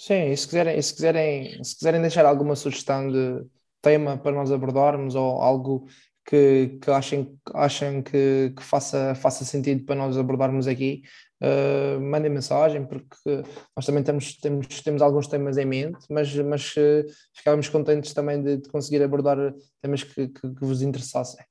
[0.00, 3.46] Sim, e se quiserem, se, quiserem, se quiserem deixar alguma sugestão de
[3.80, 5.86] tema para nós abordarmos ou algo
[6.24, 11.02] que, que achem, achem que, que faça, faça sentido para nós abordarmos aqui,
[11.42, 13.42] uh, mandem mensagem, porque
[13.76, 18.42] nós também temos, temos, temos alguns temas em mente, mas, mas uh, ficávamos contentes também
[18.42, 21.44] de, de conseguir abordar temas que, que, que vos interessassem.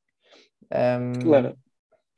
[0.72, 1.58] Um, claro.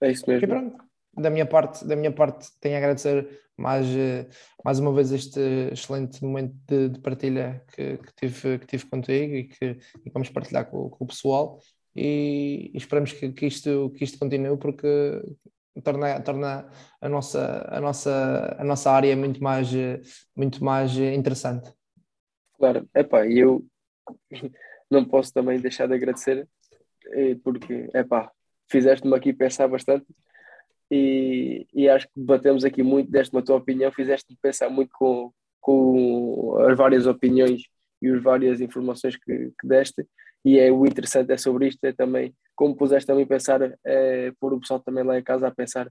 [0.02, 0.46] É isso mesmo.
[0.46, 0.78] E pronto,
[1.18, 3.86] da minha parte, da minha parte tenho a agradecer mais,
[4.64, 5.40] mais uma vez este
[5.72, 10.30] excelente momento de, de partilha que, que, tive, que tive contigo e que, e vamos
[10.30, 11.60] partilhar com, com, o pessoal
[11.94, 15.22] e, e esperamos que, que, isto, que isto continue porque
[15.84, 16.70] torna, torna
[17.02, 19.70] a, nossa, a, nossa, a nossa área muito mais,
[20.36, 21.72] muito mais interessante.
[22.58, 23.66] Claro, epá, e eu
[24.92, 26.48] não posso também deixar de agradecer
[27.14, 28.32] eh, porque, epá,
[28.70, 30.06] fizeste-me aqui pensar bastante
[30.92, 35.32] e, e acho que batemos aqui muito, deste-me a tua opinião, fizeste-me pensar muito com,
[35.62, 37.64] com as várias opiniões
[38.02, 40.06] e as várias informações que, que deste
[40.44, 44.54] e é o interessante é sobre isto, é também como puseste também pensar, é, pôr
[44.54, 45.90] o pessoal também lá em casa a pensar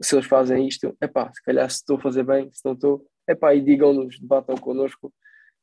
[0.00, 2.72] se eles fazem isto, é pá, se calhar se estou a fazer bem, se não
[2.72, 5.12] estou, é pá, e digam-nos, debatam connosco,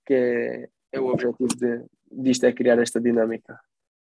[0.05, 3.59] que é, é o objetivo de, disto, é criar esta dinâmica.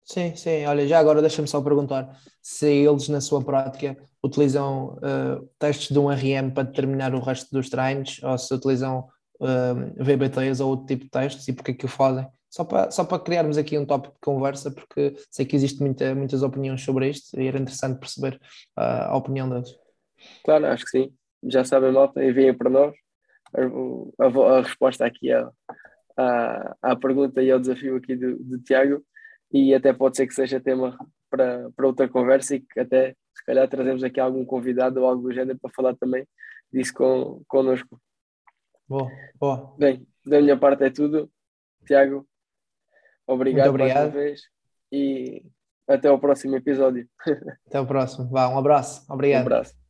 [0.03, 0.65] Sim, sim.
[0.65, 5.99] Olha, já agora deixa-me só perguntar se eles, na sua prática, utilizam uh, testes de
[5.99, 9.09] um RM para determinar o resto dos treinos ou se utilizam
[9.41, 9.45] uh,
[9.97, 12.26] eh, VBTs ou outro tipo de testes e porque é que o fazem.
[12.49, 16.15] Só para, só para criarmos aqui um tópico de conversa, porque sei que existem muita,
[16.15, 18.39] muitas opiniões sobre isto e era interessante perceber
[18.77, 19.75] uh, a opinião deles.
[20.43, 21.13] Claro, acho que sim.
[21.43, 22.95] Já sabem, malta, enviem para nós.
[23.53, 25.49] A, a, a resposta aqui à,
[26.17, 29.03] à, à pergunta e ao desafio aqui do, do Tiago
[29.51, 30.97] e até pode ser que seja tema
[31.29, 35.23] para, para outra conversa e que até se calhar trazemos aqui algum convidado ou algo
[35.23, 36.27] do género para falar também
[36.71, 37.99] disso com, connosco.
[38.87, 39.75] Boa, boa.
[39.77, 41.29] Bem, da minha parte é tudo.
[41.85, 42.27] Tiago,
[43.28, 43.95] obrigado, obrigado.
[43.95, 44.41] mais uma vez
[44.91, 45.43] e
[45.88, 47.07] até ao próximo episódio.
[47.67, 48.30] Até o próximo.
[48.30, 49.05] Vá, um abraço.
[49.11, 49.43] Obrigado.
[49.43, 49.86] Um abraço.